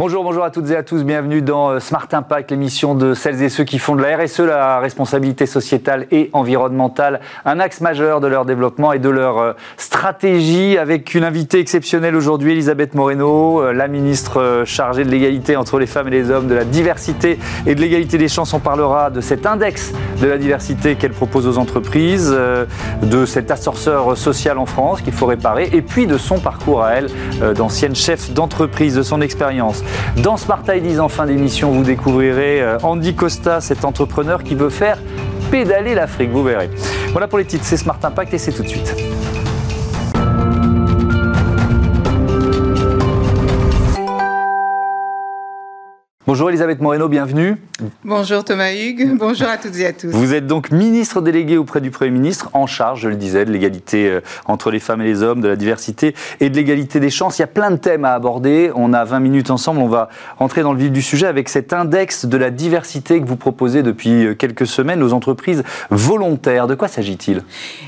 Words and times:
Bonjour, 0.00 0.22
bonjour 0.22 0.44
à 0.44 0.50
toutes 0.52 0.70
et 0.70 0.76
à 0.76 0.84
tous. 0.84 1.02
Bienvenue 1.02 1.42
dans 1.42 1.70
euh, 1.70 1.80
Smart 1.80 2.06
Impact, 2.12 2.52
l'émission 2.52 2.94
de 2.94 3.14
celles 3.14 3.42
et 3.42 3.48
ceux 3.48 3.64
qui 3.64 3.80
font 3.80 3.96
de 3.96 4.02
la 4.02 4.16
RSE, 4.16 4.38
la 4.38 4.78
responsabilité 4.78 5.44
sociétale 5.44 6.06
et 6.12 6.30
environnementale, 6.34 7.18
un 7.44 7.58
axe 7.58 7.80
majeur 7.80 8.20
de 8.20 8.28
leur 8.28 8.44
développement 8.44 8.92
et 8.92 9.00
de 9.00 9.08
leur 9.08 9.38
euh, 9.38 9.52
stratégie. 9.76 10.78
Avec 10.78 11.16
une 11.16 11.24
invitée 11.24 11.58
exceptionnelle 11.58 12.14
aujourd'hui, 12.14 12.52
Elisabeth 12.52 12.94
Moreno, 12.94 13.60
euh, 13.60 13.72
la 13.72 13.88
ministre 13.88 14.62
chargée 14.64 15.02
de 15.02 15.10
l'égalité 15.10 15.56
entre 15.56 15.80
les 15.80 15.86
femmes 15.86 16.06
et 16.06 16.12
les 16.12 16.30
hommes, 16.30 16.46
de 16.46 16.54
la 16.54 16.64
diversité 16.64 17.36
et 17.66 17.74
de 17.74 17.80
l'égalité 17.80 18.18
des 18.18 18.28
chances. 18.28 18.54
On 18.54 18.60
parlera 18.60 19.10
de 19.10 19.20
cet 19.20 19.46
index 19.46 19.92
de 20.22 20.28
la 20.28 20.38
diversité 20.38 20.94
qu'elle 20.94 21.10
propose 21.10 21.48
aux 21.48 21.58
entreprises, 21.58 22.36
de 23.02 23.26
cet 23.26 23.50
ascenseur 23.50 24.16
social 24.16 24.58
en 24.58 24.66
France 24.66 25.00
qu'il 25.00 25.12
faut 25.12 25.26
réparer, 25.26 25.70
et 25.72 25.82
puis 25.82 26.06
de 26.06 26.18
son 26.18 26.38
parcours 26.38 26.82
à 26.82 26.92
elle 26.92 27.08
d'ancienne 27.54 27.94
chef 27.94 28.32
d'entreprise, 28.32 28.94
de 28.96 29.02
son 29.02 29.20
expérience. 29.20 29.82
Dans 30.22 30.36
Smart 30.36 30.62
Ideas 30.68 31.00
en 31.00 31.08
fin 31.08 31.26
d'émission, 31.26 31.70
vous 31.70 31.84
découvrirez 31.84 32.60
euh, 32.60 32.78
Andy 32.82 33.14
Costa, 33.14 33.60
cet 33.60 33.84
entrepreneur 33.84 34.42
qui 34.42 34.54
veut 34.54 34.70
faire 34.70 34.98
pédaler 35.50 35.94
l'Afrique, 35.94 36.30
vous 36.30 36.42
verrez. 36.42 36.70
Voilà 37.12 37.28
pour 37.28 37.38
les 37.38 37.44
titres, 37.44 37.64
c'est 37.64 37.76
Smart 37.76 37.98
Impact 38.02 38.34
et 38.34 38.38
c'est 38.38 38.52
tout 38.52 38.62
de 38.62 38.68
suite. 38.68 38.94
Bonjour 46.28 46.50
Elisabeth 46.50 46.82
Moreno, 46.82 47.08
bienvenue. 47.08 47.56
Bonjour 48.04 48.44
Thomas 48.44 48.74
Hugues, 48.74 49.14
bonjour 49.18 49.48
à 49.48 49.56
toutes 49.56 49.76
et 49.78 49.86
à 49.86 49.94
tous. 49.94 50.08
Vous 50.08 50.34
êtes 50.34 50.46
donc 50.46 50.70
ministre 50.70 51.22
délégué 51.22 51.56
auprès 51.56 51.80
du 51.80 51.90
Premier 51.90 52.10
ministre 52.10 52.50
en 52.52 52.66
charge, 52.66 53.00
je 53.00 53.08
le 53.08 53.16
disais, 53.16 53.46
de 53.46 53.50
l'égalité 53.50 54.10
euh, 54.10 54.20
entre 54.44 54.70
les 54.70 54.78
femmes 54.78 55.00
et 55.00 55.04
les 55.04 55.22
hommes, 55.22 55.40
de 55.40 55.48
la 55.48 55.56
diversité 55.56 56.14
et 56.40 56.50
de 56.50 56.54
l'égalité 56.54 57.00
des 57.00 57.08
chances. 57.08 57.38
Il 57.38 57.42
y 57.42 57.44
a 57.44 57.46
plein 57.46 57.70
de 57.70 57.76
thèmes 57.76 58.04
à 58.04 58.12
aborder. 58.12 58.70
On 58.74 58.92
a 58.92 59.06
20 59.06 59.20
minutes 59.20 59.50
ensemble, 59.50 59.80
on 59.80 59.88
va 59.88 60.10
entrer 60.38 60.60
dans 60.60 60.74
le 60.74 60.78
vif 60.78 60.92
du 60.92 61.00
sujet 61.00 61.26
avec 61.26 61.48
cet 61.48 61.72
index 61.72 62.26
de 62.26 62.36
la 62.36 62.50
diversité 62.50 63.22
que 63.22 63.26
vous 63.26 63.36
proposez 63.36 63.82
depuis 63.82 64.26
euh, 64.26 64.34
quelques 64.34 64.66
semaines 64.66 65.02
aux 65.02 65.14
entreprises 65.14 65.62
volontaires. 65.88 66.66
De 66.66 66.74
quoi 66.74 66.88
s'agit-il? 66.88 67.42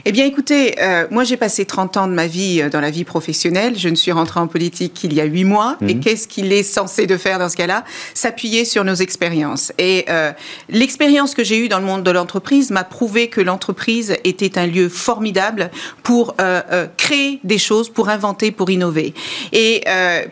Eh 0.06 0.12
bien 0.12 0.24
écoutez, 0.24 0.76
euh, 0.80 1.06
moi 1.10 1.24
j'ai 1.24 1.36
passé 1.36 1.66
30 1.66 1.98
ans 1.98 2.08
de 2.08 2.14
ma 2.14 2.26
vie 2.26 2.62
dans 2.72 2.80
la 2.80 2.90
vie 2.90 3.04
professionnelle. 3.04 3.76
Je 3.76 3.90
ne 3.90 3.96
suis 3.96 4.12
rentrée 4.12 4.40
en 4.40 4.46
politique 4.46 4.94
qu'il 4.94 5.12
y 5.12 5.20
a 5.20 5.24
8 5.24 5.44
mois. 5.44 5.76
Et 5.86 5.94
mhm. 5.94 6.00
qu'est-ce 6.00 6.26
qu'il 6.26 6.50
est 6.54 6.62
censé 6.62 7.06
de 7.06 7.18
faire 7.18 7.38
dans 7.38 7.50
ce 7.50 7.56
cas-là? 7.58 7.84
S'appuyer 8.30 8.64
sur 8.64 8.84
nos 8.84 8.94
expériences. 8.94 9.72
Et 9.76 10.04
euh, 10.08 10.30
l'expérience 10.68 11.34
que 11.34 11.42
j'ai 11.42 11.58
eue 11.58 11.68
dans 11.68 11.80
le 11.80 11.84
monde 11.84 12.04
de 12.04 12.12
l'entreprise 12.12 12.70
m'a 12.70 12.84
prouvé 12.84 13.26
que 13.26 13.40
l'entreprise 13.40 14.14
était 14.22 14.56
un 14.56 14.68
lieu 14.68 14.88
formidable 14.88 15.72
pour 16.04 16.36
euh, 16.40 16.62
euh, 16.70 16.86
créer 16.96 17.40
des 17.42 17.58
choses, 17.58 17.88
pour 17.88 18.08
inventer, 18.08 18.52
pour 18.52 18.70
innover. 18.70 19.14
Et 19.52 19.82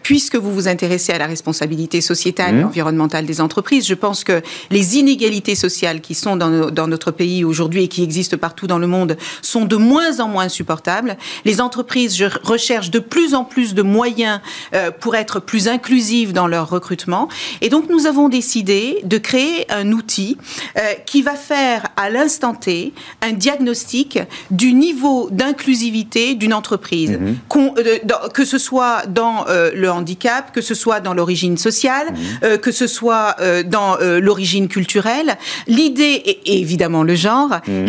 puisque 0.02 0.36
vous 0.36 0.52
vous 0.52 0.68
intéressez 0.68 1.12
à 1.12 1.18
la 1.18 1.26
responsabilité 1.26 2.00
sociétale 2.00 2.54
et 2.54 2.62
mmh. 2.62 2.66
environnementale 2.66 3.26
des 3.26 3.40
entreprises, 3.40 3.86
je 3.86 3.94
pense 3.94 4.22
que 4.22 4.42
les 4.70 4.96
inégalités 4.98 5.56
sociales 5.56 6.00
qui 6.00 6.14
sont 6.14 6.36
dans, 6.36 6.70
dans 6.70 6.86
notre 6.86 7.10
pays 7.10 7.44
aujourd'hui 7.44 7.84
et 7.84 7.88
qui 7.88 8.02
existent 8.04 8.36
partout 8.36 8.66
dans 8.66 8.78
le 8.78 8.86
monde 8.86 9.16
sont 9.42 9.64
de 9.64 9.76
moins 9.76 10.20
en 10.20 10.28
moins 10.28 10.48
supportables. 10.48 11.16
Les 11.44 11.60
entreprises 11.60 12.22
recherchent 12.44 12.90
de 12.90 13.00
plus 13.00 13.34
en 13.34 13.44
plus 13.44 13.74
de 13.74 13.82
moyens 13.82 14.40
pour 15.00 15.16
être 15.16 15.40
plus 15.40 15.66
inclusives 15.66 16.32
dans 16.32 16.46
leur 16.46 16.68
recrutement. 16.70 17.28
Et 17.60 17.68
donc, 17.68 17.87
nous 17.90 18.06
avons 18.06 18.28
décidé 18.28 19.00
de 19.04 19.18
créer 19.18 19.70
un 19.70 19.92
outil 19.92 20.36
euh, 20.76 20.80
qui 21.06 21.22
va 21.22 21.34
faire 21.34 21.86
à 21.96 22.10
l'instant 22.10 22.54
T 22.54 22.92
un 23.22 23.32
diagnostic 23.32 24.18
du 24.50 24.72
niveau 24.72 25.28
d'inclusivité 25.30 26.34
d'une 26.34 26.54
entreprise, 26.54 27.12
mhm. 27.12 27.36
euh, 27.56 27.98
que 28.32 28.44
ce 28.44 28.58
soit 28.58 29.06
dans 29.06 29.46
euh, 29.48 29.70
le 29.74 29.90
handicap, 29.90 30.52
que 30.52 30.60
ce 30.60 30.74
soit 30.74 31.00
dans 31.00 31.14
l'origine 31.14 31.56
sociale, 31.56 32.08
mhm. 32.12 32.58
que 32.58 32.72
ce 32.72 32.86
soit 32.86 33.36
dans 33.66 33.96
l'origine 34.20 34.68
culturelle. 34.68 35.36
L'idée, 35.66 36.22
et 36.44 36.60
évidemment 36.60 37.02
le 37.02 37.14
genre, 37.14 37.60
mhm. 37.66 37.86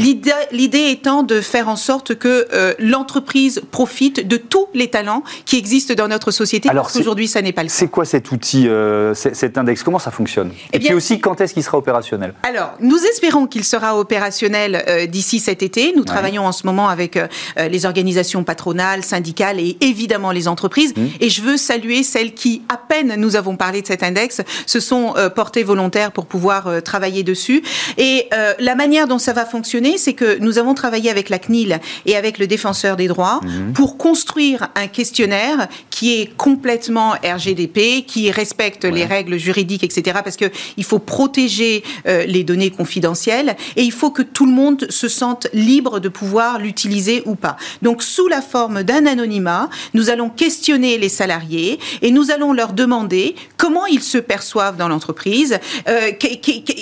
l'idée 0.52 0.90
étant 0.90 1.23
de 1.23 1.41
faire 1.41 1.69
en 1.69 1.75
sorte 1.75 2.16
que 2.16 2.47
l'entreprise 2.79 3.62
profite 3.72 4.28
de 4.28 4.38
tous 4.38 4.68
les 4.73 4.90
talents 4.90 5.23
qui 5.46 5.57
existent 5.57 5.94
dans 5.94 6.07
notre 6.07 6.31
société, 6.31 6.69
Alors, 6.69 6.84
parce 6.84 6.97
qu'aujourd'hui, 6.97 7.28
ça 7.28 7.41
n'est 7.41 7.52
pas 7.52 7.63
le 7.63 7.69
cas. 7.69 7.73
C'est 7.73 7.88
quoi 7.90 8.06
cet 8.06 8.31
outil, 8.31 8.68
cet 9.13 9.57
index 9.57 9.84
Comment 9.89 9.97
ça 9.97 10.11
fonctionne 10.11 10.51
eh 10.72 10.75
Et 10.75 10.79
puis 10.79 10.94
aussi, 10.94 11.19
quand 11.19 11.41
est-ce 11.41 11.55
qu'il 11.55 11.63
sera 11.63 11.79
opérationnel 11.79 12.35
Alors, 12.44 12.75
nous 12.79 13.00
espérons 13.05 13.47
qu'il 13.47 13.63
sera 13.63 13.97
opérationnel 13.97 14.85
euh, 14.88 15.07
d'ici 15.07 15.39
cet 15.39 15.63
été. 15.63 15.94
Nous 15.95 16.03
travaillons 16.03 16.45
en 16.45 16.51
ce 16.51 16.67
moment 16.67 16.89
avec 16.89 17.17
euh, 17.17 17.25
euh, 17.57 17.67
les 17.69 17.88
organisations 17.88 18.44
patronales, 18.44 19.03
syndicales 19.03 19.59
et 19.59 19.78
évidemment 19.81 20.31
les 20.31 20.47
entreprises. 20.47 20.94
Mmh. 20.95 21.05
Et 21.22 21.29
je 21.31 21.41
veux 21.41 21.57
saluer 21.57 22.03
celles 22.03 22.35
qui, 22.35 22.61
à 22.69 22.78
peine 22.78 23.16
nous 23.16 23.35
avons 23.35 23.55
parlé 23.55 23.81
de 23.81 23.88
cet 23.88 24.03
index, 24.03 24.44
se 24.67 24.79
sont 24.79 25.16
portées 25.33 25.63
volontaires 25.63 26.11
pour 26.11 26.28
pouvoir 26.28 26.83
travailler 26.83 27.23
dessus. 27.23 27.63
Et 27.97 28.29
la 28.59 28.75
manière 28.75 29.07
dont 29.07 29.17
ça 29.17 29.33
va 29.33 29.45
fonctionner, 29.45 29.97
c'est 29.97 30.13
que 30.13 30.38
nous 30.38 30.59
avons 30.59 30.75
travaillé 30.75 31.09
avec 31.09 31.29
la 31.29 31.39
CNIL 31.39 31.79
et 32.05 32.16
avec 32.16 32.38
le 32.38 32.45
défenseur 32.45 32.95
des 32.95 33.07
droits 33.07 33.39
mmh. 33.41 33.73
pour 33.73 33.97
construire 33.97 34.67
un 34.75 34.85
questionnaire 34.85 35.67
qui 35.89 36.22
est 36.22 36.35
complètement 36.38 37.13
RGDP, 37.23 38.05
qui 38.05 38.29
respecte 38.29 38.85
les 38.85 39.05
règles 39.05 39.38
juridiques, 39.38 39.78
etc. 39.84 40.19
Parce 40.23 40.38
qu'il 40.38 40.84
faut 40.84 41.00
protéger 41.00 41.84
euh, 42.07 42.25
les 42.25 42.44
données 42.44 42.69
confidentielles 42.69 43.56
et 43.75 43.84
il 43.84 43.91
faut 43.91 44.12
que 44.12 44.22
tout 44.22 44.45
le 44.45 44.51
monde 44.51 44.88
se 44.90 45.07
sente 45.07 45.47
libre 45.53 46.00
de 46.00 46.09
pouvoir 46.09 46.59
l'utiliser 46.59 47.23
ou 47.25 47.35
pas. 47.35 47.57
Donc, 47.81 48.03
sous 48.03 48.28
la 48.28 48.41
forme 48.41 48.84
d'un 48.84 49.06
anonymat, 49.06 49.69
nous 49.94 50.09
allons 50.09 50.29
questionner 50.29 50.97
les 50.97 51.09
salariés 51.09 51.79
et 52.01 52.12
nous 52.12 52.31
allons 52.31 52.53
leur 52.53 52.73
demander 52.73 53.35
comment 53.57 53.85
ils 53.85 54.03
se 54.03 54.17
perçoivent 54.17 54.78
dans 54.78 54.88
l'entreprise. 54.88 55.57
Euh, 55.88 56.11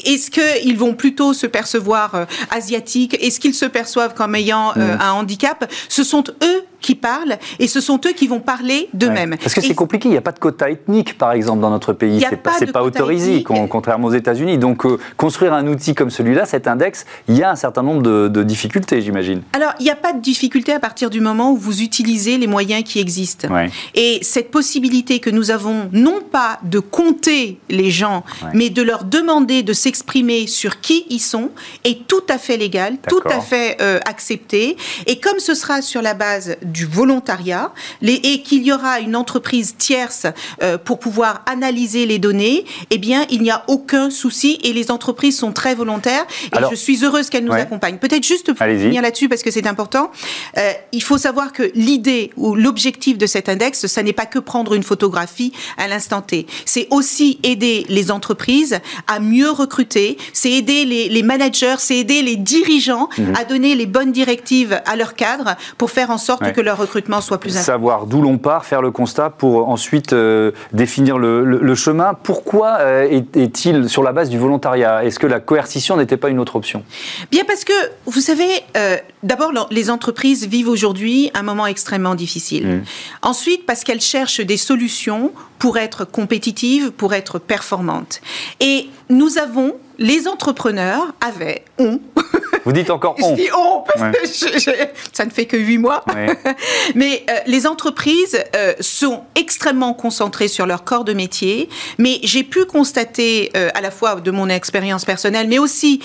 est-ce 0.05 0.31
qu'ils 0.31 0.77
vont 0.77 0.93
plutôt 0.93 1.33
se 1.33 1.47
percevoir 1.47 2.15
euh, 2.15 2.25
asiatiques 2.51 3.17
Est-ce 3.21 3.39
qu'ils 3.39 3.53
se 3.53 3.65
perçoivent 3.65 4.13
comme 4.13 4.35
ayant 4.35 4.73
mmh. 4.75 4.81
un 4.99 5.11
handicap? 5.11 5.71
Ce 5.89 6.03
sont 6.03 6.23
eux 6.43 6.63
qui 6.81 6.95
parlent 6.95 7.37
et 7.59 7.67
ce 7.67 7.81
sont 7.81 7.99
eux 8.05 8.13
qui 8.13 8.27
vont 8.27 8.39
parler 8.39 8.89
d'eux-mêmes. 8.93 9.35
Parce 9.41 9.53
que 9.53 9.61
c'est 9.61 9.75
compliqué, 9.75 10.09
il 10.09 10.11
n'y 10.11 10.17
a 10.17 10.21
pas 10.21 10.31
de 10.31 10.39
quota 10.39 10.69
ethnique 10.69 11.17
par 11.17 11.31
exemple 11.31 11.61
dans 11.61 11.69
notre 11.69 11.93
pays, 11.93 12.23
c'est 12.29 12.37
pas, 12.37 12.57
pas 12.71 12.83
autorisé 12.83 13.43
contrairement 13.43 14.07
aux 14.07 14.13
États-Unis. 14.13 14.57
Donc 14.57 14.85
euh, 14.85 14.97
construire 15.17 15.53
un 15.53 15.67
outil 15.67 15.95
comme 15.95 16.09
celui-là, 16.09 16.45
cet 16.45 16.67
index, 16.67 17.05
il 17.27 17.37
y 17.37 17.43
a 17.43 17.51
un 17.51 17.55
certain 17.55 17.83
nombre 17.83 18.01
de, 18.01 18.43
difficultés, 18.43 19.01
j'imagine. 19.01 19.41
Alors 19.53 19.73
il 19.79 19.83
n'y 19.83 19.89
a 19.89 19.95
pas 19.95 20.13
de 20.13 20.21
difficulté 20.21 20.71
à 20.71 20.79
partir 20.79 21.09
du 21.09 21.19
moment 21.19 21.51
où 21.51 21.57
vous 21.57 21.81
utilisez 21.81 22.37
les 22.37 22.47
moyens 22.47 22.83
qui 22.83 22.99
existent. 22.99 23.47
Et 23.95 24.19
cette 24.21 24.51
possibilité 24.51 25.19
que 25.19 25.29
nous 25.29 25.51
avons, 25.51 25.89
non 25.91 26.21
pas 26.21 26.59
de 26.63 26.79
compter 26.79 27.59
les 27.69 27.91
gens, 27.91 28.23
mais 28.53 28.69
de 28.69 28.81
leur 28.81 29.03
demander 29.03 29.63
de 29.63 29.73
s'exprimer 29.73 30.47
sur 30.47 30.79
qui 30.81 31.05
ils 31.09 31.19
sont, 31.19 31.49
est 31.83 32.07
tout 32.07 32.23
à 32.29 32.37
fait 32.37 32.57
légal, 32.57 32.97
tout 33.07 33.21
à 33.25 33.39
fait 33.39 33.77
euh, 33.81 33.99
accepté. 34.05 34.77
Et 35.05 35.19
comme 35.19 35.39
ce 35.39 35.53
sera 35.53 35.81
sur 35.81 36.01
la 36.01 36.13
base 36.13 36.57
du 36.67 36.85
volontariat 36.85 37.71
et 38.01 38.41
qu'il 38.41 38.63
y 38.63 38.71
aura 38.71 38.99
une 38.99 39.15
entreprise 39.15 39.75
tierce 39.77 40.27
euh, 40.61 40.77
pour 40.77 40.99
pouvoir 40.99 41.43
analyser 41.45 42.05
les 42.05 42.19
données, 42.19 42.65
eh 42.89 42.97
bien, 42.97 43.25
il 43.29 43.41
n'y 43.41 43.51
a 43.51 43.63
aucun 43.67 44.09
souci 44.09 44.59
et 44.63 44.73
les 44.73 44.91
entreprises 44.91 45.37
sont 45.37 45.51
très 45.51 45.75
volontaires 45.75 46.25
et 46.53 46.59
je 46.69 46.75
suis 46.75 47.03
heureuse 47.03 47.29
qu'elles 47.29 47.45
nous 47.45 47.53
accompagnent. 47.53 47.97
Peut-être 47.97 48.25
juste 48.25 48.53
pour 48.53 48.65
finir 48.67 49.01
là-dessus 49.01 49.29
parce 49.29 49.43
que 49.43 49.51
c'est 49.51 49.67
important, 49.67 50.11
euh, 50.57 50.71
il 50.91 51.03
faut 51.03 51.17
savoir 51.17 51.53
que 51.53 51.71
l'idée 51.75 52.31
ou 52.35 52.55
l'objectif 52.55 53.17
de 53.17 53.25
cet 53.25 53.49
index, 53.49 53.87
ça 53.87 54.03
n'est 54.03 54.13
pas 54.13 54.25
que 54.25 54.39
prendre 54.39 54.73
une 54.73 54.83
photographie 54.83 55.51
à 55.77 55.87
l'instant 55.87 56.21
T. 56.21 56.45
C'est 56.65 56.87
aussi 56.91 57.39
aider 57.43 57.85
les 57.89 58.11
entreprises 58.11 58.79
à 59.07 59.19
mieux 59.19 59.49
recruter, 59.49 60.17
c'est 60.33 60.51
aider 60.51 60.85
les, 60.85 61.23
managers, 61.23 61.75
c'est 61.79 61.97
aider 61.97 62.21
les 62.21 62.35
dirigeants 62.35 63.09
mhm. 63.17 63.35
à 63.35 63.43
donner 63.43 63.75
les 63.75 63.85
bonnes 63.85 64.11
directives 64.11 64.81
à 64.85 64.95
leur 64.95 65.15
cadre 65.15 65.55
pour 65.77 65.91
faire 65.91 66.11
en 66.11 66.17
sorte 66.17 66.53
que 66.57 66.61
leur 66.61 66.79
recrutement 66.79 67.21
soit 67.21 67.39
plus 67.39 67.51
Savoir 67.51 68.07
d'où 68.07 68.19
l'on 68.19 68.39
part, 68.39 68.65
faire 68.65 68.81
le 68.81 68.89
constat 68.89 69.29
pour 69.29 69.69
ensuite 69.69 70.13
euh, 70.13 70.51
définir 70.73 71.19
le, 71.19 71.75
chemin. 71.75 72.15
Pourquoi 72.15 72.77
euh, 72.79 73.21
est-il 73.35 73.87
sur 73.87 74.01
la 74.01 74.11
base 74.11 74.29
du 74.29 74.39
volontariat? 74.39 75.05
Est-ce 75.05 75.19
que 75.19 75.27
la 75.27 75.39
coercition 75.39 75.97
n'était 75.97 76.17
pas 76.17 76.29
une 76.29 76.39
autre 76.39 76.55
option? 76.55 76.83
Bien 77.29 77.43
parce 77.45 77.63
que, 77.63 77.73
vous 78.07 78.21
savez, 78.21 78.49
euh, 78.75 78.97
d'abord, 79.23 79.51
les 79.71 79.89
entreprises 79.89 80.47
vivent 80.47 80.69
aujourd'hui 80.69 81.31
un 81.33 81.43
moment 81.43 81.67
extrêmement 81.67 82.15
difficile. 82.15 82.67
Mmh. 82.67 82.83
Ensuite, 83.21 83.65
parce 83.65 83.83
qu'elles 83.83 84.01
cherchent 84.01 84.41
des 84.41 84.57
solutions 84.57 85.31
pour 85.59 85.77
être 85.77 86.05
compétitives, 86.05 86.91
pour 86.91 87.13
être 87.13 87.39
performantes. 87.39 88.21
Et 88.59 88.89
nous 89.09 89.37
avons 89.37 89.75
les 89.99 90.27
entrepreneurs 90.27 91.13
avaient, 91.21 91.63
ont. 91.79 91.99
Vous 92.65 92.73
dites 92.73 92.89
encore 92.89 93.15
on. 93.21 93.29
Je 93.35 93.41
dis 93.41 93.49
on 93.55 93.81
parce 93.81 94.11
que 94.11 94.71
ça 95.13 95.25
ne 95.25 95.29
fait 95.29 95.45
que 95.45 95.57
huit 95.57 95.77
mois. 95.77 96.03
mais 96.95 97.23
euh, 97.29 97.33
les 97.47 97.65
entreprises 97.65 98.37
euh, 98.55 98.73
sont 98.79 99.23
extrêmement 99.35 99.93
concentrées 99.93 100.47
sur 100.47 100.65
leur 100.65 100.83
corps 100.83 101.05
de 101.05 101.13
métier. 101.13 101.69
Mais 101.97 102.19
j'ai 102.23 102.43
pu 102.43 102.65
constater, 102.65 103.51
euh, 103.55 103.69
à 103.73 103.81
la 103.81 103.91
fois 103.91 104.15
de 104.15 104.31
mon 104.31 104.49
expérience 104.49 105.05
personnelle, 105.05 105.47
mais 105.47 105.59
aussi 105.59 106.01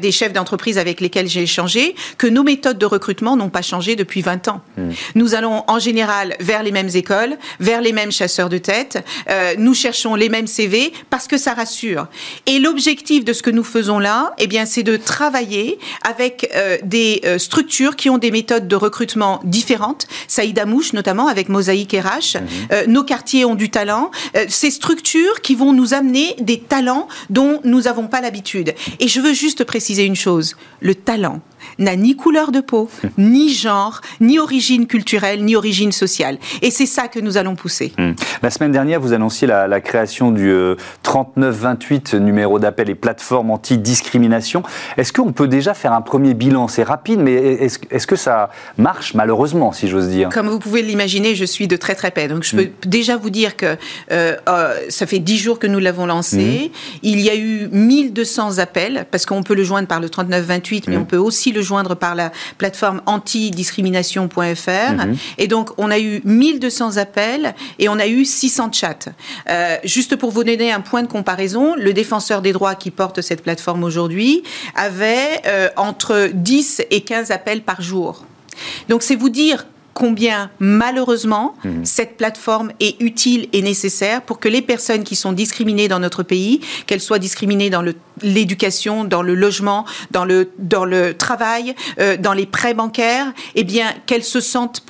des 0.00 0.12
chefs 0.12 0.32
d'entreprise 0.32 0.78
avec 0.78 1.00
lesquels 1.00 1.28
j'ai 1.28 1.42
échangé, 1.42 1.94
que 2.18 2.26
nos 2.26 2.44
méthodes 2.54 2.78
de 2.78 2.86
recrutement 2.86 3.36
n'ont 3.36 3.48
pas 3.48 3.62
changé 3.62 3.96
depuis 3.96 4.22
20 4.22 4.46
ans. 4.46 4.60
Hmm. 4.76 4.90
Nous 5.16 5.34
allons 5.34 5.64
en 5.66 5.80
général 5.80 6.36
vers 6.38 6.62
les 6.62 6.70
mêmes 6.70 6.90
écoles, 6.94 7.36
vers 7.58 7.80
les 7.80 7.92
mêmes 7.92 8.12
chasseurs 8.12 8.48
de 8.48 8.58
tête, 8.58 9.04
euh, 9.28 9.54
nous 9.58 9.74
cherchons 9.74 10.14
les 10.14 10.28
mêmes 10.28 10.46
CV 10.46 10.92
parce 11.10 11.26
que 11.26 11.36
ça 11.36 11.52
rassure. 11.54 12.06
Et 12.46 12.60
l'objectif 12.60 13.24
de 13.24 13.32
ce 13.32 13.42
que 13.42 13.50
nous 13.50 13.64
faisons 13.64 13.98
là, 13.98 14.34
eh 14.38 14.46
bien, 14.46 14.66
c'est 14.66 14.84
de 14.84 14.96
travailler 14.96 15.80
avec 16.08 16.48
euh, 16.54 16.78
des 16.84 17.22
euh, 17.24 17.38
structures 17.38 17.96
qui 17.96 18.08
ont 18.08 18.18
des 18.18 18.30
méthodes 18.30 18.68
de 18.68 18.76
recrutement 18.76 19.40
différentes. 19.42 20.06
Saïd 20.28 20.56
Amouche, 20.58 20.92
notamment, 20.92 21.26
avec 21.26 21.48
Mosaïque 21.48 21.96
RH. 21.96 22.38
Mhm. 22.38 22.92
nos 22.92 23.02
quartiers 23.02 23.44
ont 23.44 23.56
du 23.56 23.70
talent. 23.70 24.10
ces 24.48 24.70
structures 24.70 25.40
qui 25.42 25.54
vont 25.54 25.72
nous 25.72 25.94
amener 25.94 26.36
des 26.40 26.60
talents 26.60 27.08
dont 27.30 27.60
nous 27.64 27.82
n'avons 27.82 28.06
pas 28.06 28.20
l'habitude. 28.20 28.74
Et 29.00 29.08
je 29.08 29.20
veux 29.20 29.32
juste 29.32 29.64
préciser 29.64 30.04
une 30.04 30.16
chose. 30.16 30.56
Le 30.80 30.94
talent, 30.94 31.40
n'a 31.78 31.96
ni 31.96 32.16
couleur 32.16 32.52
de 32.52 32.60
peau, 32.60 32.88
ni 33.18 33.52
genre, 33.52 34.00
ni 34.20 34.38
origine 34.38 34.86
culturelle, 34.86 35.44
ni 35.44 35.56
origine 35.56 35.92
sociale. 35.92 36.38
Et 36.62 36.70
c'est 36.70 36.86
ça 36.86 37.08
que 37.08 37.18
nous 37.18 37.36
allons 37.36 37.56
pousser. 37.56 37.92
Hmm. 37.98 38.12
La 38.42 38.50
semaine 38.50 38.72
dernière, 38.72 39.00
vous 39.00 39.12
annonciez 39.12 39.46
la, 39.46 39.80
création 39.80 40.30
du 40.30 40.54
3928 41.02 42.14
euh, 42.14 42.18
numéro 42.18 42.58
d'appel 42.58 42.88
et 42.88 42.94
plateforme 42.94 43.50
anti-discrimination. 43.50 44.62
Est-ce 44.96 45.12
qu'on 45.12 45.32
peut 45.32 45.48
déjà 45.48 45.74
faire 45.74 45.92
un 45.92 46.00
premier 46.00 46.34
bilan? 46.34 46.68
C'est 46.68 46.82
rapide, 46.82 47.20
mais 47.20 47.34
est-ce 47.34 48.06
que 48.06 48.16
ça 48.16 48.50
marche 48.78 49.14
malheureusement, 49.14 49.72
si 49.72 49.88
j'ose 49.88 50.08
dire? 50.08 50.28
Comme 50.30 50.48
vous 50.48 50.58
pouvez 50.58 50.82
l'imaginer, 50.82 51.34
je 51.34 51.44
suis 51.44 51.68
de 51.68 51.76
très 51.76 51.94
très 51.94 52.10
près. 52.10 52.28
Donc 52.28 52.44
je 52.44 52.56
peux 52.56 52.64
hmm. 52.64 52.86
déjà 52.88 53.16
vous 53.16 53.30
dire 53.30 53.56
que 53.56 53.76
euh, 54.12 54.36
euh, 54.48 54.74
ça 54.88 55.06
fait 55.06 55.18
dix 55.18 55.38
jours 55.38 55.58
que 55.58 55.66
nous 55.66 55.78
l'avons 55.78 56.06
lancé. 56.06 56.70
Hmm. 56.72 56.98
Il 57.02 57.20
y 57.20 57.30
a 57.30 57.36
eu 57.36 57.68
1200 57.70 58.58
appels, 58.58 59.06
parce 59.10 59.26
qu'on 59.26 59.42
peut 59.42 59.54
le 59.54 59.64
joindre 59.64 59.88
par 59.88 60.00
le 60.00 60.08
3928, 60.08 60.88
mais 60.88 60.96
on 60.96 61.04
peut 61.04 61.16
aussi 61.16 61.52
le 61.52 61.62
joindre 61.64 61.96
par 61.96 62.14
la 62.14 62.30
plateforme 62.58 63.02
antidiscrimination.fr. 63.06 64.92
Mhm. 64.92 65.16
Et 65.38 65.48
donc, 65.48 65.70
on 65.78 65.90
a 65.90 65.98
eu 65.98 66.20
1200 66.24 66.96
appels 66.96 67.54
et 67.78 67.88
on 67.88 67.98
a 67.98 68.06
eu 68.06 68.24
600 68.24 68.70
chats. 68.72 68.94
Euh, 69.48 69.76
juste 69.84 70.16
pour 70.16 70.30
vous 70.30 70.44
donner 70.44 70.72
un 70.72 70.80
point 70.80 71.02
de 71.02 71.08
comparaison, 71.08 71.74
le 71.76 71.92
défenseur 71.92 72.42
des 72.42 72.52
droits 72.52 72.74
qui 72.74 72.90
porte 72.90 73.20
cette 73.20 73.42
plateforme 73.42 73.84
aujourd'hui 73.84 74.42
avait 74.74 75.40
euh, 75.46 75.68
entre 75.76 76.30
10 76.32 76.82
et 76.90 77.00
15 77.00 77.30
appels 77.30 77.62
par 77.62 77.82
jour. 77.82 78.24
Donc, 78.88 79.02
c'est 79.02 79.16
vous 79.16 79.30
dire 79.30 79.66
combien 79.94 80.50
malheureusement 80.58 81.54
mhm. 81.64 81.84
cette 81.84 82.16
plateforme 82.16 82.72
est 82.80 83.00
utile 83.00 83.48
et 83.52 83.62
nécessaire 83.62 84.22
pour 84.22 84.40
que 84.40 84.48
les 84.48 84.60
personnes 84.60 85.04
qui 85.04 85.16
sont 85.16 85.32
discriminées 85.32 85.88
dans 85.88 86.00
notre 86.00 86.22
pays, 86.22 86.60
qu'elles 86.86 87.00
soient 87.00 87.18
discriminées 87.20 87.70
dans 87.70 87.84
l'éducation, 88.20 89.04
dans 89.04 89.22
le 89.22 89.34
logement, 89.34 89.86
dans 90.10 90.24
le, 90.24 90.50
dans 90.58 90.84
le 90.84 91.14
travail, 91.14 91.74
euh, 92.00 92.16
dans 92.16 92.32
les 92.32 92.46
prêts 92.46 92.74
bancaires, 92.74 93.32
eh 93.54 93.64
bien 93.64 93.94
qu'elles 94.06 94.24
se 94.24 94.40
sentent 94.40 94.82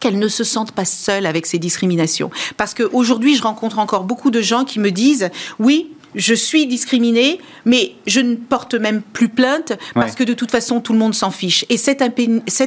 qu'elles 0.00 0.18
ne 0.18 0.26
se 0.26 0.42
sentent 0.42 0.72
pas 0.72 0.84
seules 0.84 1.26
avec 1.26 1.46
ces 1.46 1.60
discriminations. 1.60 2.32
Parce 2.56 2.74
qu'aujourd'hui, 2.74 3.36
je 3.36 3.42
rencontre 3.44 3.78
encore 3.78 4.02
beaucoup 4.02 4.32
de 4.32 4.40
gens 4.40 4.64
qui 4.64 4.80
me 4.80 4.90
disent, 4.90 5.30
oui, 5.60 5.92
je 6.14 6.34
suis 6.34 6.66
discriminée, 6.66 7.38
mais 7.64 7.92
je 8.06 8.20
ne 8.20 8.34
porte 8.34 8.74
même 8.74 9.02
plus 9.02 9.28
plainte 9.28 9.72
parce 9.94 10.14
que 10.14 10.24
de 10.24 10.34
toute 10.34 10.50
façon, 10.50 10.80
tout 10.80 10.92
le 10.92 10.98
monde 10.98 11.14
s'en 11.14 11.30
fiche. 11.30 11.64
Et 11.68 11.76
cette, 11.76 12.02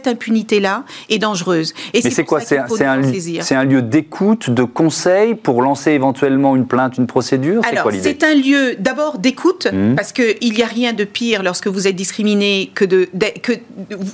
impunité-là 0.07 0.83
est 1.09 1.19
dangereuse. 1.19 1.73
Et 1.93 2.01
mais 2.03 2.09
c'est 2.09 2.23
quoi 2.23 2.41
C'est 2.41 2.57
un, 2.57 2.67
un, 3.51 3.63
lieu 3.63 3.81
d'écoute, 3.81 4.49
de 4.49 4.63
conseil 4.63 5.35
pour 5.35 5.61
lancer 5.61 5.91
éventuellement 5.91 6.55
une 6.55 6.67
plainte, 6.67 6.97
une 6.97 7.07
procédure? 7.07 7.61
Alors, 7.69 7.89
c'est 8.01 8.23
un 8.23 8.35
lieu 8.35 8.75
d'abord 8.79 9.19
d'écoute, 9.19 9.67
mmh. 9.71 9.95
parce 9.95 10.11
qu'il 10.11 10.53
n'y 10.53 10.63
a 10.63 10.67
rien 10.67 10.93
de 10.93 11.03
pire 11.03 11.43
lorsque 11.43 11.67
vous 11.67 11.87
êtes 11.87 11.95
discriminé 11.95 12.71
que 12.73 12.85
de, 12.85 13.07
que 13.41 13.53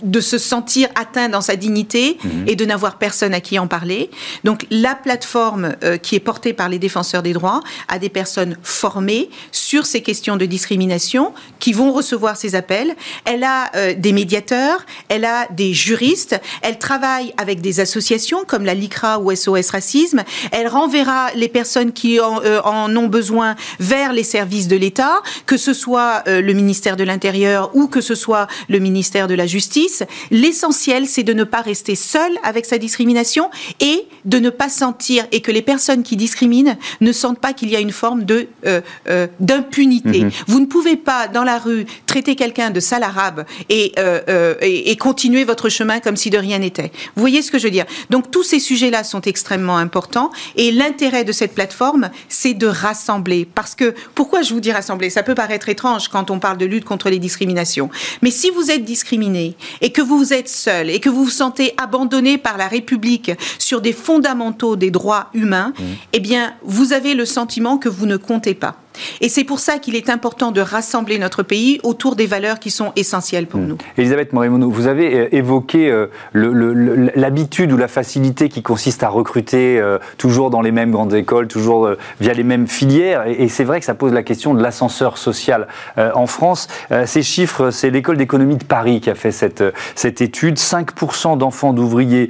de 0.04 0.20
se 0.20 0.38
sentir 0.38 0.90
atteint 0.96 1.30
dans 1.30 1.42
sa 1.42 1.56
dignité 1.56 2.18
mmh. 2.24 2.30
et 2.48 2.56
de 2.56 2.66
n'avoir 2.66 2.98
personne 2.98 3.34
à 3.34 3.42
qui 3.42 3.60
en 3.60 3.68
parler. 3.68 4.10
Donc, 4.44 4.66
la 4.70 4.96
plateforme 4.96 5.76
euh, 5.84 5.98
qui 5.98 6.16
est 6.16 6.20
portée 6.20 6.54
par 6.54 6.70
les 6.70 6.80
défenseurs 6.80 7.24
des 7.24 7.34
droits 7.34 7.62
a 7.88 8.00
des 8.00 8.10
personnes 8.10 8.58
formées 8.64 9.21
sur 9.52 9.86
ces 9.86 10.02
questions 10.02 10.38
de 10.38 10.46
discrimination 10.46 11.34
qui 11.60 11.74
vont 11.74 11.92
recevoir 11.92 12.38
ces 12.38 12.56
appels. 12.56 12.96
Elle 13.26 13.44
a 13.44 13.72
euh, 13.76 13.94
des 13.96 14.14
médiateurs, 14.14 14.86
elle 15.10 15.26
a 15.26 15.48
des 15.52 15.74
juristes, 15.74 16.40
elle 16.62 16.80
travaille 16.80 17.34
avec 17.38 17.62
des 17.62 17.80
associations 17.80 18.44
comme 18.46 18.66
la 18.66 18.74
LICRA 18.74 19.20
ou 19.20 19.34
SOS 19.36 19.70
Racisme, 19.72 20.24
elle 20.52 20.68
renverra 20.68 21.32
les 21.36 21.48
personnes 21.48 21.92
qui 21.92 22.20
en, 22.20 22.42
euh, 22.44 22.62
ont 22.64 23.08
besoin 23.08 23.56
vers 23.80 24.14
les 24.14 24.24
services 24.24 24.68
de 24.68 24.76
l'État, 24.76 25.22
que 25.46 25.58
ce 25.58 25.74
soit 25.74 26.24
euh, 26.28 26.42
le 26.42 26.54
ministère 26.54 26.98
de 26.98 27.04
l'Intérieur 27.04 27.72
ou 27.74 27.88
que 27.88 28.02
ce 28.02 28.16
soit 28.16 28.48
le 28.70 28.80
ministère 28.80 29.28
de 29.28 29.36
la 29.36 29.48
Justice. 29.48 30.04
L'essentiel, 30.32 31.08
c'est 31.08 31.24
de 31.24 31.34
ne 31.34 31.44
pas 31.44 31.62
rester 31.62 31.96
seul 31.96 32.32
avec 32.44 32.66
sa 32.66 32.78
discrimination 32.78 33.50
et 33.80 34.08
de 34.26 34.40
ne 34.40 34.50
pas 34.50 34.70
sentir 34.70 35.26
et 35.32 35.42
que 35.42 35.52
les 35.52 35.62
personnes 35.62 36.04
qui 36.04 36.16
discriminent 36.16 36.78
ne 37.00 37.12
sentent 37.12 37.40
pas 37.40 37.54
qu'il 37.54 37.70
y 37.70 37.76
a 37.76 37.80
une 37.80 37.92
forme 37.92 38.24
de 38.24 38.48
euh, 38.66 38.82
d'impunité. 39.40 40.26
Mhm. 40.26 40.32
Vous 40.48 40.60
ne 40.60 40.66
pouvez 40.66 40.98
pas, 40.98 41.28
dans 41.28 41.44
la 41.44 41.58
rue, 41.58 41.86
traiter 42.06 42.36
quelqu'un 42.36 42.72
de 42.72 42.80
sale 42.80 43.04
arabe 43.04 43.46
euh, 43.72 43.88
euh, 43.98 44.56
et, 44.62 44.92
et, 44.92 44.96
continuer 44.96 45.44
votre 45.44 45.70
chemin 45.70 46.00
comme 46.00 46.16
si 46.16 46.30
de 46.30 46.38
rien 46.38 46.60
n'était. 46.60 46.92
Vous 47.16 47.22
voyez 47.22 47.42
ce 47.42 47.52
que 47.52 47.60
je 47.60 47.66
veux 47.66 47.72
dire? 47.72 47.86
Donc 48.10 48.32
tous 48.32 48.44
ces 48.44 48.60
sujets-là 48.60 49.04
sont 49.04 49.22
extrêmement 49.22 49.78
importants 49.78 50.32
et 50.56 50.72
l'intérêt 50.72 51.24
de 51.24 51.32
cette 51.32 51.54
plateforme, 51.54 52.10
c'est 52.30 52.54
de 52.54 52.68
rassembler. 52.68 53.46
Parce 53.46 53.76
que, 53.76 53.94
pourquoi 54.16 54.42
je 54.42 54.54
vous 54.54 54.60
dis 54.60 54.72
rassembler? 54.72 55.10
Ça 55.10 55.24
peut 55.24 55.36
paraître 55.36 55.70
étrange 55.70 56.08
quand 56.08 56.32
on 56.32 56.40
parle 56.40 56.58
de 56.58 56.66
lutte 56.66 56.86
contre 56.86 57.10
les 57.10 57.20
discriminations. 57.20 57.90
Mais 58.22 58.32
si 58.32 58.50
vous 58.50 58.72
êtes 58.72 58.84
discriminé 58.84 59.56
et 59.82 59.92
que 59.92 60.02
vous 60.02 60.34
êtes 60.34 60.50
seul 60.50 60.90
et 60.90 61.00
que 61.00 61.10
vous 61.10 61.26
vous 61.26 61.30
sentez 61.30 61.74
abandonné 61.78 62.38
par 62.38 62.58
la 62.58 62.68
République 62.68 63.32
sur 63.60 63.82
des 63.82 63.94
fondamentaux 63.94 64.76
des 64.76 64.92
droits 64.92 65.30
humains, 65.34 65.74
mhm. 65.78 65.86
eh 66.14 66.20
bien, 66.20 66.54
vous 66.64 66.94
avez 66.94 67.14
le 67.14 67.26
sentiment 67.26 67.78
que 67.78 67.90
vous 67.90 68.06
ne 68.06 68.18
comptez 68.18 68.54
pas. 68.54 68.81
Et 69.22 69.30
c'est 69.30 69.44
pour 69.44 69.60
ça 69.60 69.80
qu'il 69.80 69.96
est 69.96 70.10
important 70.10 70.52
de 70.52 70.62
rassembler 70.62 71.20
notre 71.20 71.44
pays 71.44 71.80
autour 71.84 72.16
des 72.16 72.28
valeurs 72.28 72.60
qui 72.60 72.72
sont 72.72 72.92
essentielles 72.96 73.48
pour 73.48 73.60
hmm. 73.60 73.68
nous. 73.68 73.78
Elisabeth 73.98 74.34
Morimono, 74.34 74.70
vous 74.70 74.88
avez 74.88 75.16
euh, 75.16 75.36
évoqué 75.36 75.90
euh, 75.90 76.08
l'habitude 76.34 77.72
ou 77.72 77.78
la 77.78 77.88
facilité 77.88 78.50
qui 78.50 78.62
consiste 78.62 79.04
à 79.04 79.10
recruter 79.10 79.80
euh, 79.80 79.98
toujours 80.18 80.50
dans 80.50 80.62
les 80.62 80.72
mêmes 80.72 80.92
grandes 80.92 81.14
écoles, 81.14 81.48
toujours 81.48 81.90
via 82.20 82.34
les 82.34 82.44
mêmes 82.44 82.68
filières. 82.68 83.24
Et, 83.28 83.48
c'est 83.48 83.64
vrai 83.64 83.80
que 83.80 83.86
ça 83.86 83.94
pose 83.94 84.14
la 84.14 84.24
question 84.24 84.54
de 84.54 84.64
l'ascenseur 84.64 85.18
social 85.18 85.68
en 85.98 86.26
France. 86.26 86.68
ces 87.06 87.22
chiffres, 87.22 87.70
c'est 87.70 87.90
l'école 87.90 88.16
d'économie 88.16 88.56
de 88.56 88.64
Paris 88.64 89.02
qui 89.02 89.10
a 89.10 89.16
fait 89.16 89.32
cette, 89.32 89.64
cette 89.96 90.22
étude. 90.22 90.58
5% 90.58 91.38
d'enfants 91.38 91.74
d'ouvriers 91.74 92.30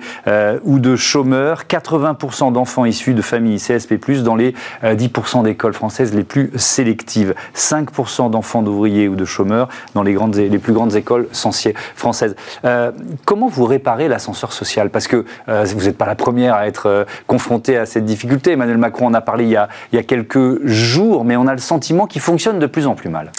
ou 0.64 0.80
de 0.80 0.96
chômeurs, 0.96 1.66
80% 1.70 2.52
d'enfants 2.54 2.86
issus 2.86 3.14
de 3.14 3.22
familles 3.22 3.60
CSP+, 3.60 4.00
dans 4.24 4.36
les 4.36 4.56
10% 4.84 5.44
d'écoles 5.44 5.74
françaises 5.74 6.14
les 6.14 6.24
plus 6.24 6.51
sélective. 6.56 7.34
5% 7.56 8.30
d'enfants 8.30 8.62
d'ouvriers 8.62 9.08
ou 9.08 9.16
de 9.16 9.26
chômeurs 9.26 9.70
dans 9.96 10.04
les, 10.04 10.14
grandes, 10.14 10.36
les 10.36 10.60
plus 10.60 10.74
grandes 10.74 10.96
écoles 10.96 11.28
françaises. 11.32 12.36
Euh, 12.66 12.92
comment 13.26 13.48
vous 13.48 13.66
réparez 13.66 14.08
l'ascenseur 14.08 14.54
social? 14.54 14.90
Parce 14.90 15.08
que 15.08 15.26
euh, 15.50 15.66
vous 15.76 15.86
n'êtes 15.86 15.98
pas 15.98 16.06
la 16.06 16.16
première 16.16 16.56
à 16.56 16.68
être 16.68 16.88
euh, 16.88 17.06
confrontée 17.28 17.78
à 17.78 17.86
cette 17.86 18.06
difficulté. 18.06 18.52
Emmanuel 18.52 18.78
Macron 18.78 19.08
en 19.08 19.14
a 19.14 19.22
parlé 19.22 19.46
il 19.46 19.52
y 19.52 19.56
a, 19.56 19.70
il 19.92 19.96
y 19.96 20.00
a 20.00 20.04
quelques 20.04 20.66
jours, 20.66 21.26
mais 21.26 21.36
on 21.36 21.48
a 21.48 21.54
le 21.54 21.60
sentiment 21.60 22.08
qu'il 22.08 22.22
fonctionne 22.22 22.60
de 22.60 22.68
plus 22.68 22.88
en 22.88 22.96
plus 22.96 23.10
mal. 23.10 23.32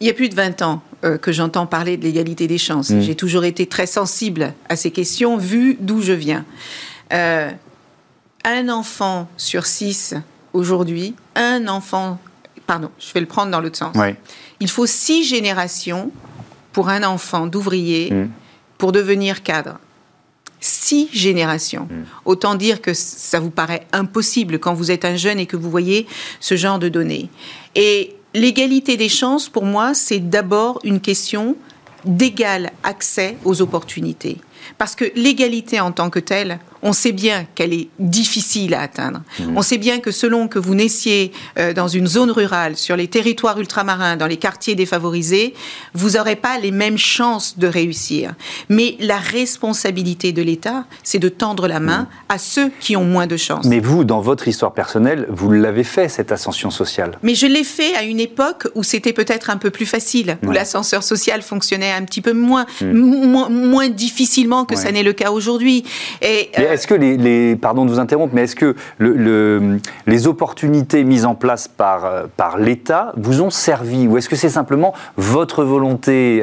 Il 0.00 0.06
y 0.06 0.10
a 0.10 0.14
plus 0.14 0.28
de 0.28 0.34
20 0.34 0.62
ans 0.62 0.82
que 1.22 1.32
j'entends 1.32 1.66
parler 1.66 1.96
de 1.96 2.02
l'égalité 2.02 2.46
des 2.46 2.58
chances. 2.58 2.90
Mmh. 2.90 3.00
J'ai 3.00 3.14
toujours 3.14 3.44
été 3.44 3.66
très 3.66 3.86
sensible 3.86 4.52
à 4.68 4.76
ces 4.76 4.90
questions, 4.90 5.36
vu 5.36 5.76
d'où 5.80 6.02
je 6.02 6.12
viens. 6.12 6.44
un 7.10 8.68
enfant 8.68 9.28
sur 9.36 9.66
six 9.66 10.14
aujourd'hui, 10.52 11.14
un 11.36 11.68
enfant 11.68 12.18
pardon, 12.66 12.90
je 12.98 13.12
vais 13.12 13.20
le 13.20 13.26
prendre 13.26 13.50
dans 13.50 13.60
l'autre 13.60 13.78
sens. 13.78 13.96
Il 14.60 14.68
faut 14.68 14.86
six 14.86 15.24
générations 15.24 16.10
pour 16.72 16.88
un 16.88 17.02
enfant 17.04 17.46
d'ouvrier 17.46 18.12
mm. 18.12 18.30
pour 18.78 18.92
devenir 18.92 19.42
cadre. 19.42 19.78
Six 20.60 21.08
générations. 21.12 21.88
Mm. 21.90 22.04
Autant 22.24 22.54
dire 22.54 22.80
que 22.80 22.94
ça 22.94 23.40
vous 23.40 23.50
paraît 23.50 23.86
impossible 23.92 24.58
quand 24.58 24.74
vous 24.74 24.90
êtes 24.90 25.04
un 25.04 25.16
jeune 25.16 25.38
et 25.38 25.46
que 25.46 25.56
vous 25.56 25.70
voyez 25.70 26.06
ce 26.40 26.56
genre 26.56 26.78
de 26.78 26.88
données. 26.88 27.28
Et 27.74 28.16
l'égalité 28.34 28.96
des 28.96 29.08
chances, 29.08 29.48
pour 29.48 29.64
moi, 29.64 29.94
c'est 29.94 30.20
d'abord 30.20 30.80
une 30.84 31.00
question 31.00 31.56
d'égal 32.04 32.72
accès 32.82 33.36
aux 33.44 33.62
opportunités. 33.62 34.38
Parce 34.78 34.94
que 34.94 35.04
l'égalité 35.14 35.80
en 35.80 35.92
tant 35.92 36.10
que 36.10 36.18
telle, 36.18 36.58
on 36.84 36.92
sait 36.92 37.12
bien 37.12 37.46
qu'elle 37.54 37.72
est 37.72 37.88
difficile 37.98 38.74
à 38.74 38.82
atteindre. 38.82 39.22
Mmh. 39.40 39.56
On 39.56 39.62
sait 39.62 39.78
bien 39.78 40.00
que 40.00 40.10
selon 40.10 40.48
que 40.48 40.58
vous 40.58 40.74
naissiez 40.74 41.32
euh, 41.58 41.72
dans 41.72 41.88
une 41.88 42.06
zone 42.06 42.30
rurale, 42.30 42.76
sur 42.76 42.94
les 42.94 43.08
territoires 43.08 43.58
ultramarins, 43.58 44.16
dans 44.16 44.26
les 44.26 44.36
quartiers 44.36 44.74
défavorisés, 44.74 45.54
vous 45.94 46.10
n'aurez 46.10 46.36
pas 46.36 46.58
les 46.58 46.70
mêmes 46.70 46.98
chances 46.98 47.58
de 47.58 47.66
réussir. 47.66 48.34
Mais 48.68 48.96
la 49.00 49.16
responsabilité 49.16 50.32
de 50.32 50.42
l'État, 50.42 50.84
c'est 51.02 51.18
de 51.18 51.30
tendre 51.30 51.66
la 51.66 51.80
main 51.80 52.02
mmh. 52.02 52.08
à 52.28 52.38
ceux 52.38 52.70
qui 52.80 52.96
ont 52.96 53.04
moins 53.04 53.26
de 53.26 53.38
chances. 53.38 53.64
Mais 53.64 53.80
vous, 53.80 54.04
dans 54.04 54.20
votre 54.20 54.46
histoire 54.46 54.74
personnelle, 54.74 55.26
vous 55.30 55.50
l'avez 55.50 55.84
fait, 55.84 56.10
cette 56.10 56.32
ascension 56.32 56.70
sociale. 56.70 57.18
Mais 57.22 57.34
je 57.34 57.46
l'ai 57.46 57.64
fait 57.64 57.94
à 57.94 58.02
une 58.02 58.20
époque 58.20 58.68
où 58.74 58.82
c'était 58.82 59.14
peut-être 59.14 59.48
un 59.48 59.56
peu 59.56 59.70
plus 59.70 59.86
facile, 59.86 60.36
où 60.46 60.50
l'ascenseur 60.50 61.02
social 61.02 61.40
fonctionnait 61.40 61.92
un 61.92 62.02
petit 62.04 62.20
peu 62.20 62.34
moins, 62.34 62.66
mmh. 62.82 62.92
moins, 62.92 63.88
difficilement 63.88 64.66
que 64.66 64.76
ça 64.76 64.92
n'est 64.92 65.02
le 65.02 65.14
cas 65.14 65.30
aujourd'hui. 65.30 65.84
Et, 66.20 66.50
est-ce 66.74 66.86
que 66.86 66.94
les, 66.94 67.56
pardon 67.56 67.84
de 67.84 67.90
vous 67.90 67.98
interrompre, 67.98 68.34
mais 68.34 68.42
est-ce 68.42 68.56
que 68.56 68.74
le, 68.98 69.78
les 70.06 70.26
opportunités 70.26 71.04
mises 71.04 71.24
en 71.24 71.34
place 71.34 71.68
par, 71.68 72.24
par 72.36 72.58
l'État 72.58 73.12
vous 73.16 73.42
ont 73.42 73.50
servi 73.50 74.06
ou 74.06 74.18
est-ce 74.18 74.28
que 74.28 74.36
c'est 74.36 74.48
simplement 74.48 74.94
votre 75.16 75.64
volonté, 75.64 76.42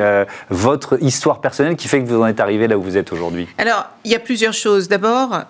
votre 0.50 1.02
histoire 1.04 1.42
personnelle 1.42 1.76
qui 1.76 1.88
fait 1.88 2.02
que 2.02 2.08
vous 2.08 2.22
en 2.22 2.26
êtes 2.26 2.40
arrivé 2.40 2.68
là 2.68 2.78
où 2.78 2.82
vous 2.82 2.98
êtes 2.98 3.12
aujourd'hui? 3.12 3.48
Alors, 3.58 3.90
il 4.06 4.12
y 4.12 4.16
a 4.16 4.20
plusieurs 4.20 4.54
choses. 4.54 4.88
D'abord, 4.88 5.44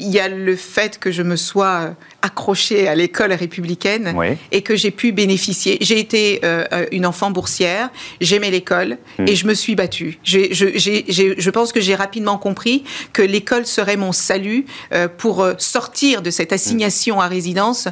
il 0.00 0.08
y 0.08 0.18
a 0.18 0.28
le 0.28 0.56
fait 0.56 0.98
que 0.98 1.10
je 1.12 1.22
me 1.22 1.36
sois 1.36 1.94
accrochée 2.22 2.88
à 2.88 2.94
l'école 2.94 3.32
républicaine 3.32 4.14
et 4.52 4.62
que 4.62 4.76
j'ai 4.76 4.90
pu 4.90 5.12
bénéficier. 5.12 5.78
J'ai 5.80 5.98
été 5.98 6.40
euh, 6.44 6.64
une 6.92 7.06
enfant 7.06 7.30
boursière, 7.30 7.90
j'aimais 8.20 8.50
l'école 8.50 8.98
hmm. 9.18 9.26
et 9.26 9.36
je 9.36 9.46
me 9.46 9.54
suis 9.54 9.74
battue. 9.74 10.18
je 10.24 11.50
pense 11.50 11.72
que 11.72 11.80
j'ai 11.80 11.94
rapidement 11.94 12.38
compris 12.38 12.84
que 13.12 13.22
l'école 13.22 13.66
serait 13.66 13.96
mon 13.96 14.12
salut 14.12 14.66
euh, 14.92 15.08
pour 15.08 15.42
euh, 15.42 15.54
sortir 15.58 16.22
de 16.22 16.30
cette 16.30 16.52
assignation 16.52 17.20
à 17.20 17.28
résidence 17.28 17.88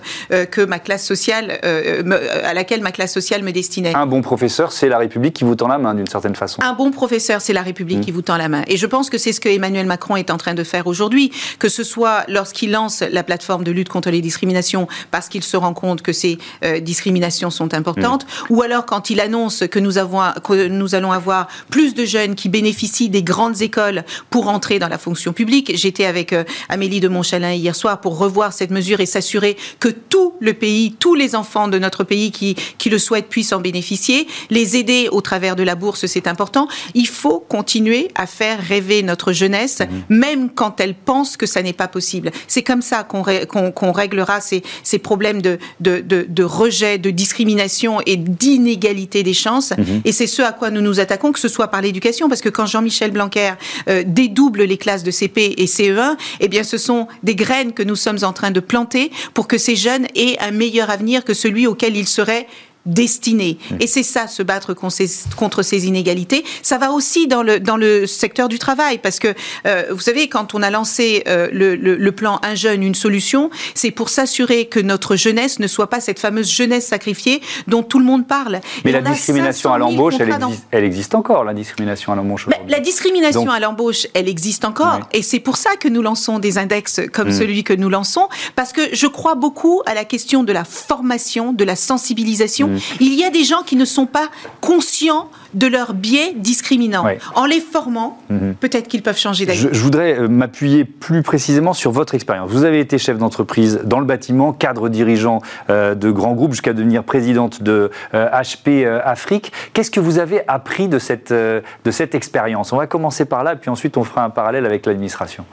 que 0.50 0.64
ma 0.64 0.78
classe 0.78 1.06
sociale, 1.06 1.58
à 1.62 2.54
laquelle 2.54 2.82
ma 2.82 2.92
classe 2.92 3.12
sociale 3.12 3.42
me 3.42 3.52
destinait. 3.52 3.94
Un 3.94 4.06
bon 4.06 4.22
professeur, 4.22 4.72
c'est 4.72 4.88
la 4.88 4.98
République 4.98 5.34
qui 5.34 5.44
vous 5.44 5.54
tend 5.54 5.68
la 5.68 5.78
main 5.78 5.94
d'une 5.94 6.06
certaine 6.06 6.34
façon. 6.34 6.60
Un 6.62 6.72
bon 6.72 6.90
professeur, 6.90 7.40
c'est 7.40 7.52
la 7.52 7.62
République 7.62 7.98
hmm. 7.98 8.02
qui 8.04 8.10
vous 8.10 8.22
tend 8.22 8.36
la 8.36 8.48
main. 8.48 8.62
Et 8.66 8.76
je 8.76 8.86
pense 8.86 9.10
que 9.10 9.18
c'est 9.18 9.32
ce 9.32 9.40
que 9.40 9.48
Emmanuel 9.48 9.86
Macron 9.86 10.16
est 10.16 10.30
en 10.30 10.36
train 10.36 10.54
de 10.54 10.64
faire 10.64 10.86
aujourd'hui, 10.86 11.32
que 11.58 11.68
ce 11.68 11.84
soit 11.84 11.97
lorsqu'il 12.28 12.70
lance 12.70 13.02
la 13.02 13.22
plateforme 13.22 13.64
de 13.64 13.70
lutte 13.70 13.88
contre 13.88 14.10
les 14.10 14.20
discriminations 14.20 14.88
parce 15.10 15.28
qu'il 15.28 15.42
se 15.42 15.56
rend 15.56 15.74
compte 15.74 16.02
que 16.02 16.12
ces 16.12 16.38
euh, 16.64 16.80
discriminations 16.80 17.50
sont 17.50 17.74
importantes, 17.74 18.24
mm. 18.24 18.54
ou 18.54 18.62
alors 18.62 18.86
quand 18.86 19.10
il 19.10 19.20
annonce 19.20 19.64
que 19.70 19.78
nous, 19.78 19.98
avons, 19.98 20.20
que 20.44 20.68
nous 20.68 20.94
allons 20.94 21.12
avoir 21.12 21.48
plus 21.70 21.94
de 21.94 22.04
jeunes 22.04 22.34
qui 22.34 22.48
bénéficient 22.48 23.08
des 23.08 23.22
grandes 23.22 23.62
écoles 23.62 24.04
pour 24.30 24.48
entrer 24.48 24.78
dans 24.78 24.88
la 24.88 24.98
fonction 24.98 25.32
publique. 25.32 25.72
J'étais 25.74 26.04
avec 26.04 26.32
euh, 26.32 26.44
Amélie 26.68 27.00
de 27.00 27.08
Montchalin 27.08 27.52
hier 27.52 27.74
soir 27.74 28.00
pour 28.00 28.18
revoir 28.18 28.52
cette 28.52 28.70
mesure 28.70 29.00
et 29.00 29.06
s'assurer 29.06 29.56
que 29.80 29.88
tout 29.88 30.34
le 30.40 30.54
pays, 30.54 30.94
tous 30.98 31.14
les 31.14 31.34
enfants 31.34 31.68
de 31.68 31.78
notre 31.78 32.04
pays 32.04 32.30
qui, 32.30 32.54
qui 32.78 32.90
le 32.90 32.98
souhaitent 32.98 33.28
puissent 33.28 33.52
en 33.52 33.60
bénéficier. 33.60 34.26
Les 34.50 34.76
aider 34.76 35.08
au 35.10 35.20
travers 35.20 35.56
de 35.56 35.62
la 35.62 35.74
bourse, 35.74 36.06
c'est 36.06 36.26
important. 36.26 36.68
Il 36.94 37.08
faut 37.08 37.40
continuer 37.40 38.08
à 38.14 38.26
faire 38.26 38.60
rêver 38.60 39.02
notre 39.02 39.32
jeunesse, 39.32 39.80
mm. 39.80 40.14
même 40.14 40.50
quand 40.50 40.80
elle 40.80 40.94
pense 40.94 41.36
que 41.36 41.46
ça 41.46 41.62
n'est 41.62 41.72
pas 41.72 41.87
possible. 41.88 42.30
C'est 42.46 42.62
comme 42.62 42.82
ça 42.82 43.04
qu'on 43.04 43.92
réglera 43.92 44.40
ces, 44.40 44.62
ces 44.82 44.98
problèmes 44.98 45.42
de, 45.42 45.58
de, 45.80 46.00
de, 46.00 46.42
rejet, 46.44 46.98
de 46.98 47.10
discrimination 47.10 48.00
et 48.06 48.16
d'inégalité 48.16 49.22
des 49.22 49.34
chances. 49.34 49.72
Mhm. 49.76 50.02
Et 50.04 50.12
c'est 50.12 50.26
ce 50.26 50.42
à 50.42 50.52
quoi 50.52 50.70
nous 50.70 50.80
nous 50.80 51.00
attaquons, 51.00 51.32
que 51.32 51.40
ce 51.40 51.48
soit 51.48 51.68
par 51.68 51.82
l'éducation, 51.82 52.28
parce 52.28 52.40
que 52.40 52.48
quand 52.48 52.66
Jean-Michel 52.66 53.10
Blanquer 53.10 53.52
euh, 53.88 54.02
dédouble 54.06 54.62
les 54.62 54.76
classes 54.76 55.02
de 55.02 55.10
CP 55.10 55.54
et 55.58 55.66
CE1, 55.66 56.16
eh 56.40 56.48
bien, 56.48 56.62
ce 56.62 56.78
sont 56.78 57.08
des 57.22 57.34
graines 57.34 57.72
que 57.72 57.82
nous 57.82 57.96
sommes 57.96 58.18
en 58.22 58.32
train 58.32 58.50
de 58.50 58.60
planter 58.60 59.10
pour 59.34 59.48
que 59.48 59.58
ces 59.58 59.76
jeunes 59.76 60.06
aient 60.14 60.36
un 60.40 60.50
meilleur 60.50 60.90
avenir 60.90 61.24
que 61.24 61.34
celui 61.34 61.66
auquel 61.66 61.96
ils 61.96 62.08
seraient 62.08 62.46
destinée. 62.88 63.58
Mm. 63.70 63.76
Et 63.80 63.86
c'est 63.86 64.02
ça, 64.02 64.26
se 64.26 64.42
battre 64.42 64.74
contre 64.74 65.62
ces, 65.62 65.86
inégalités. 65.86 66.44
Ça 66.62 66.78
va 66.78 66.90
aussi 66.90 67.28
dans 67.28 67.42
le, 67.42 67.60
dans 67.60 67.76
le 67.76 68.06
secteur 68.06 68.48
du 68.48 68.58
travail, 68.58 68.98
parce 68.98 69.18
que, 69.18 69.34
euh, 69.66 69.84
vous 69.90 70.00
savez, 70.00 70.28
quand 70.28 70.54
on 70.54 70.62
a 70.62 70.70
lancé 70.70 71.22
euh, 71.28 71.48
le, 71.52 71.76
le, 71.76 72.12
plan 72.12 72.40
Un 72.42 72.54
jeune, 72.54 72.82
une 72.82 72.94
solution, 72.94 73.50
c'est 73.74 73.90
pour 73.90 74.08
s'assurer 74.08 74.66
que 74.66 74.80
notre 74.80 75.14
jeunesse 75.14 75.60
ne 75.60 75.66
soit 75.66 75.88
pas 75.88 76.00
cette 76.00 76.18
fameuse 76.18 76.50
jeunesse 76.50 76.86
sacrifiée 76.86 77.40
dont 77.66 77.82
tout 77.82 77.98
le 77.98 78.04
monde 78.04 78.26
parle. 78.26 78.60
Mais 78.84 78.92
la 78.92 79.00
discrimination 79.00 79.72
à 79.72 79.78
l'embauche, 79.78 80.14
elle, 80.18 80.34
elle, 80.70 80.84
existe 80.84 81.14
encore, 81.14 81.44
la 81.44 81.54
discrimination 81.54 82.12
à 82.12 82.16
l'embauche 82.16 82.46
La 82.68 82.80
discrimination 82.80 83.50
à 83.50 83.60
l'embauche, 83.60 84.06
elle 84.14 84.28
existe 84.28 84.64
encore, 84.64 85.00
et 85.12 85.22
c'est 85.22 85.40
pour 85.40 85.56
ça 85.56 85.76
que 85.76 85.88
nous 85.88 86.02
lançons 86.02 86.38
des 86.38 86.58
index 86.58 87.00
comme 87.12 87.28
mm. 87.28 87.32
celui 87.32 87.64
que 87.64 87.74
nous 87.74 87.88
lançons, 87.88 88.28
parce 88.56 88.72
que 88.72 88.80
je 88.92 89.06
crois 89.06 89.34
beaucoup 89.34 89.82
à 89.86 89.94
la 89.94 90.04
question 90.04 90.42
de 90.42 90.52
la 90.52 90.64
formation, 90.64 91.52
de 91.52 91.64
la 91.64 91.76
sensibilisation, 91.76 92.68
mm. 92.68 92.77
Il 93.00 93.14
y 93.14 93.24
a 93.24 93.30
des 93.30 93.44
gens 93.44 93.62
qui 93.62 93.76
ne 93.76 93.84
sont 93.84 94.06
pas 94.06 94.28
conscients 94.60 95.30
de 95.54 95.66
leurs 95.66 95.94
biais 95.94 96.34
discriminants. 96.36 97.04
En 97.34 97.46
les 97.46 97.60
formant, 97.60 98.18
mhm. 98.28 98.54
peut-être 98.54 98.88
qu'ils 98.88 99.02
peuvent 99.02 99.18
changer 99.18 99.46
d'avis. 99.46 99.68
Je, 99.72 99.80
voudrais 99.80 100.18
euh, 100.18 100.28
m'appuyer 100.28 100.84
plus 100.84 101.22
précisément 101.22 101.72
sur 101.72 101.90
votre 101.90 102.14
expérience. 102.14 102.50
Vous 102.50 102.64
avez 102.64 102.80
été 102.80 102.98
chef 102.98 103.18
d'entreprise 103.18 103.80
dans 103.84 104.00
le 104.00 104.06
bâtiment, 104.06 104.52
cadre 104.52 104.88
dirigeant 104.88 105.40
euh, 105.70 105.94
de 105.94 106.10
grands 106.10 106.34
groupes 106.34 106.52
jusqu'à 106.52 106.72
devenir 106.72 107.04
présidente 107.04 107.62
de 107.62 107.90
HP 108.12 108.84
euh, 108.84 109.00
Afrique. 109.04 109.52
Qu'est-ce 109.72 109.90
que 109.90 110.00
vous 110.00 110.18
avez 110.18 110.42
appris 110.48 110.88
de 110.88 110.98
cette, 110.98 111.32
de 111.32 111.90
cette 111.90 112.14
expérience? 112.14 112.72
On 112.72 112.76
va 112.76 112.86
commencer 112.86 113.24
par 113.24 113.44
là, 113.44 113.56
puis 113.56 113.70
ensuite 113.70 113.96
on 113.96 114.04
fera 114.04 114.24
un 114.24 114.30
parallèle 114.30 114.66
avec 114.66 114.84
l'administration. 114.86 115.44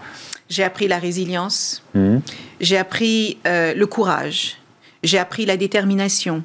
J'ai 0.49 0.63
appris 0.63 0.87
la 0.87 0.99
résilience, 0.99 1.81
mhm. 1.95 2.21
j'ai 2.59 2.77
appris 2.77 3.37
le 3.45 3.85
courage, 3.85 4.57
j'ai 5.03 5.17
appris 5.17 5.45
la 5.45 5.57
détermination, 5.57 6.43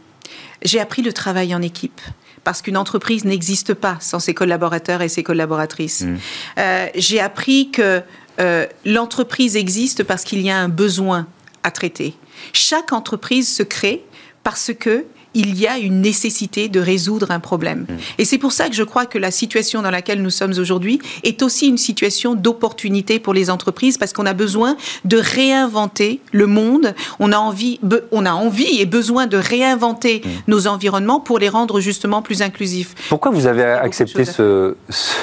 j'ai 0.63 0.81
appris 0.81 1.03
le 1.03 1.13
travail 1.13 1.55
en 1.55 1.63
équipe 1.63 2.01
parce 2.45 2.63
qu'une 2.63 2.77
entreprise 2.77 3.25
n'existe 3.25 3.75
pas 3.75 3.99
sans 4.01 4.19
ses 4.19 4.35
collaborateurs 4.35 5.03
et 5.03 5.09
ses 5.09 5.23
collaboratrices. 5.23 6.03
Mmh. 6.03 6.17
Euh, 6.59 6.87
j'ai 6.95 7.21
appris 7.21 7.71
que 7.71 8.03
euh, 8.41 8.67
l'entreprise 8.85 9.57
existe 9.57 10.05
parce 10.05 10.25
qu'il 10.25 10.41
y 10.41 10.51
a 10.51 10.57
un 10.57 10.69
besoin 10.69 11.27
à 11.63 11.71
traiter. 11.71 12.15
Chaque 12.53 12.93
entreprise 12.93 13.55
se 13.55 13.63
crée 13.63 14.05
parce 14.43 14.73
que 14.73 15.05
il 15.35 15.59
y 15.59 15.67
a 15.67 15.79
une 15.79 16.01
nécessité 16.01 16.69
de 16.69 16.81
résoudre 16.81 17.31
un 17.31 17.41
problème. 17.41 17.87
Mm. 17.89 17.95
Et 18.19 18.25
c'est 18.25 18.39
pour 18.39 18.53
ça 18.53 18.69
que 18.69 18.75
je 18.75 18.83
crois 18.83 19.07
que 19.07 19.19
la 19.19 19.31
situation 19.31 19.83
dans 19.83 19.91
laquelle 19.91 20.23
nous 20.23 20.31
sommes 20.31 20.55
aujourd'hui 20.59 21.01
est 21.23 21.43
aussi 21.43 21.69
une 21.69 21.79
situation 21.79 22.35
d'opportunité 22.35 23.19
pour 23.19 23.35
les 23.35 23.51
entreprises 23.51 23.99
parce 23.99 24.13
qu'on 24.13 24.27
a 24.27 24.35
besoin 24.35 24.77
de 25.05 25.17
réinventer 25.17 26.21
le 26.33 26.47
monde. 26.47 26.95
On 27.19 27.33
a 27.33 27.39
envie, 27.39 27.81
on 28.11 28.27
a 28.27 28.33
envie 28.33 28.81
et 28.81 28.87
besoin 28.87 29.27
de 29.27 29.37
réinventer 29.37 30.23
mm. 30.25 30.29
nos 30.49 30.67
environnements 30.67 31.21
pour 31.21 31.39
les 31.39 31.49
rendre 31.49 31.81
justement 31.81 32.23
plus 32.23 32.43
inclusifs. 32.43 32.95
Pourquoi 33.09 33.31
vous 33.31 33.47
avez 33.47 33.63
accepté 33.63 34.25
ce, 34.25 34.75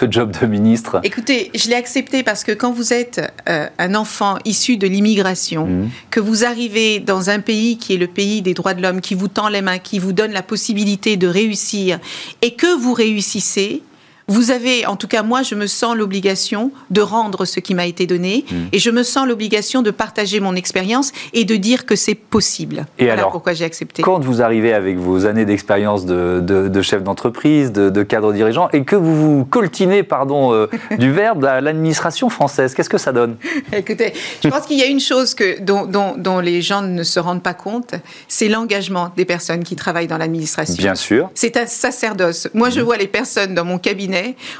job 0.10 0.32
de 0.40 0.46
ministre? 0.48 1.00
Écoutez, 1.04 1.52
je 1.54 1.68
l'ai 1.70 1.76
accepté 1.76 2.24
parce 2.24 2.44
que 2.44 2.52
quand 2.52 2.72
vous 2.72 2.94
êtes 2.94 3.22
euh, 3.50 3.68
un 3.78 3.96
enfant 3.96 4.38
issu 4.46 4.78
de 4.78 4.88
l'immigration, 4.88 5.68
mm. 5.68 5.90
que 6.12 6.20
vous 6.20 6.46
arrivez 6.46 7.00
dans 7.00 7.30
un 7.30 7.40
pays 7.40 7.78
qui 7.78 7.94
est 7.94 7.98
le 7.98 8.08
pays 8.08 8.42
des 8.42 8.54
droits 8.54 8.74
de 8.74 8.82
l'homme, 8.82 9.02
qui 9.02 9.16
vous 9.16 9.28
tend 9.28 9.50
les 9.50 9.62
mains, 9.62 9.80
qui 9.98 10.04
vous 10.04 10.13
donne 10.13 10.32
la 10.32 10.44
possibilité 10.44 11.18
de 11.18 11.27
réussir 11.27 12.00
et 12.44 12.54
que 12.54 12.77
vous 12.80 12.94
réussissez, 12.94 13.82
vous 14.29 14.51
avez, 14.51 14.86
en 14.86 14.98
tout 14.98 15.07
cas 15.07 15.24
moi, 15.24 15.41
je 15.41 15.55
me 15.55 15.67
sens 15.67 15.96
l'obligation 15.96 16.72
de 16.89 17.00
rendre 17.00 17.46
ce 17.46 17.62
qui 17.62 17.74
m'a 17.74 17.86
été 17.86 18.05
donné 18.05 18.43
hmm. 18.51 18.55
et 18.74 18.79
je 18.79 18.89
me 18.89 19.03
sens 19.03 19.25
l'obligation 19.25 19.81
de 19.81 19.89
partager 19.89 20.41
mon 20.41 20.53
expérience 20.53 21.13
et 21.34 21.46
de 21.46 21.55
dire 21.55 21.86
que 21.86 21.96
c'est 21.96 22.15
possible. 22.15 22.88
Et 23.00 23.05
voilà 23.05 23.22
alors, 23.22 23.31
pourquoi 23.31 23.53
j'ai 23.53 23.63
accepté. 23.63 24.01
Quand 24.01 24.19
vous 24.19 24.41
arrivez 24.41 24.74
avec 24.74 24.98
vos 24.98 25.25
années 25.25 25.46
d'expérience 25.46 26.05
de, 26.05 26.81
chef 26.81 27.03
d'entreprise, 27.03 27.72
de, 27.72 28.03
cadre 28.03 28.34
dirigeant, 28.34 28.69
et 28.74 28.84
que 28.84 28.98
vous 28.98 29.15
vous 29.15 29.46
coltinez, 29.46 30.03
pardon, 30.03 30.53
euh, 30.53 30.67
du 30.98 31.12
verbe 31.12 31.46
à 31.46 31.62
l'administration 31.62 32.29
française, 32.29 32.74
qu'est-ce 32.74 32.89
que 32.89 32.98
ça 32.98 33.13
donne? 33.13 33.38
Écoutez, 33.72 34.12
je 34.43 34.50
pense 34.50 34.65
qu'il 34.65 34.77
y 34.77 34.84
a 34.84 34.88
une 34.88 35.00
chose 35.00 35.36
que, 35.36 35.62
dont, 35.62 35.86
dont, 35.86 36.39
les 36.39 36.62
gens 36.62 36.81
ne 36.81 37.03
se 37.03 37.19
rendent 37.19 37.43
pas 37.43 37.53
compte, 37.53 37.96
c'est 38.27 38.50
l'engagement 38.50 39.12
des 39.15 39.25
personnes 39.25 39.63
qui 39.63 39.75
travaillent 39.77 40.07
dans 40.07 40.17
l'administration. 40.17 40.75
Bien 40.77 40.96
sûr. 40.96 41.29
C'est 41.34 41.55
un 41.55 41.65
sacerdoce. 41.65 42.50
Moi, 42.53 42.69
je 42.69 42.81
hmm. 42.81 42.84
vois 42.84 42.98
les 42.98 43.07
personnes 43.07 43.55
dans 43.55 43.65
mon 43.65 43.77
cabinet 43.77 44.16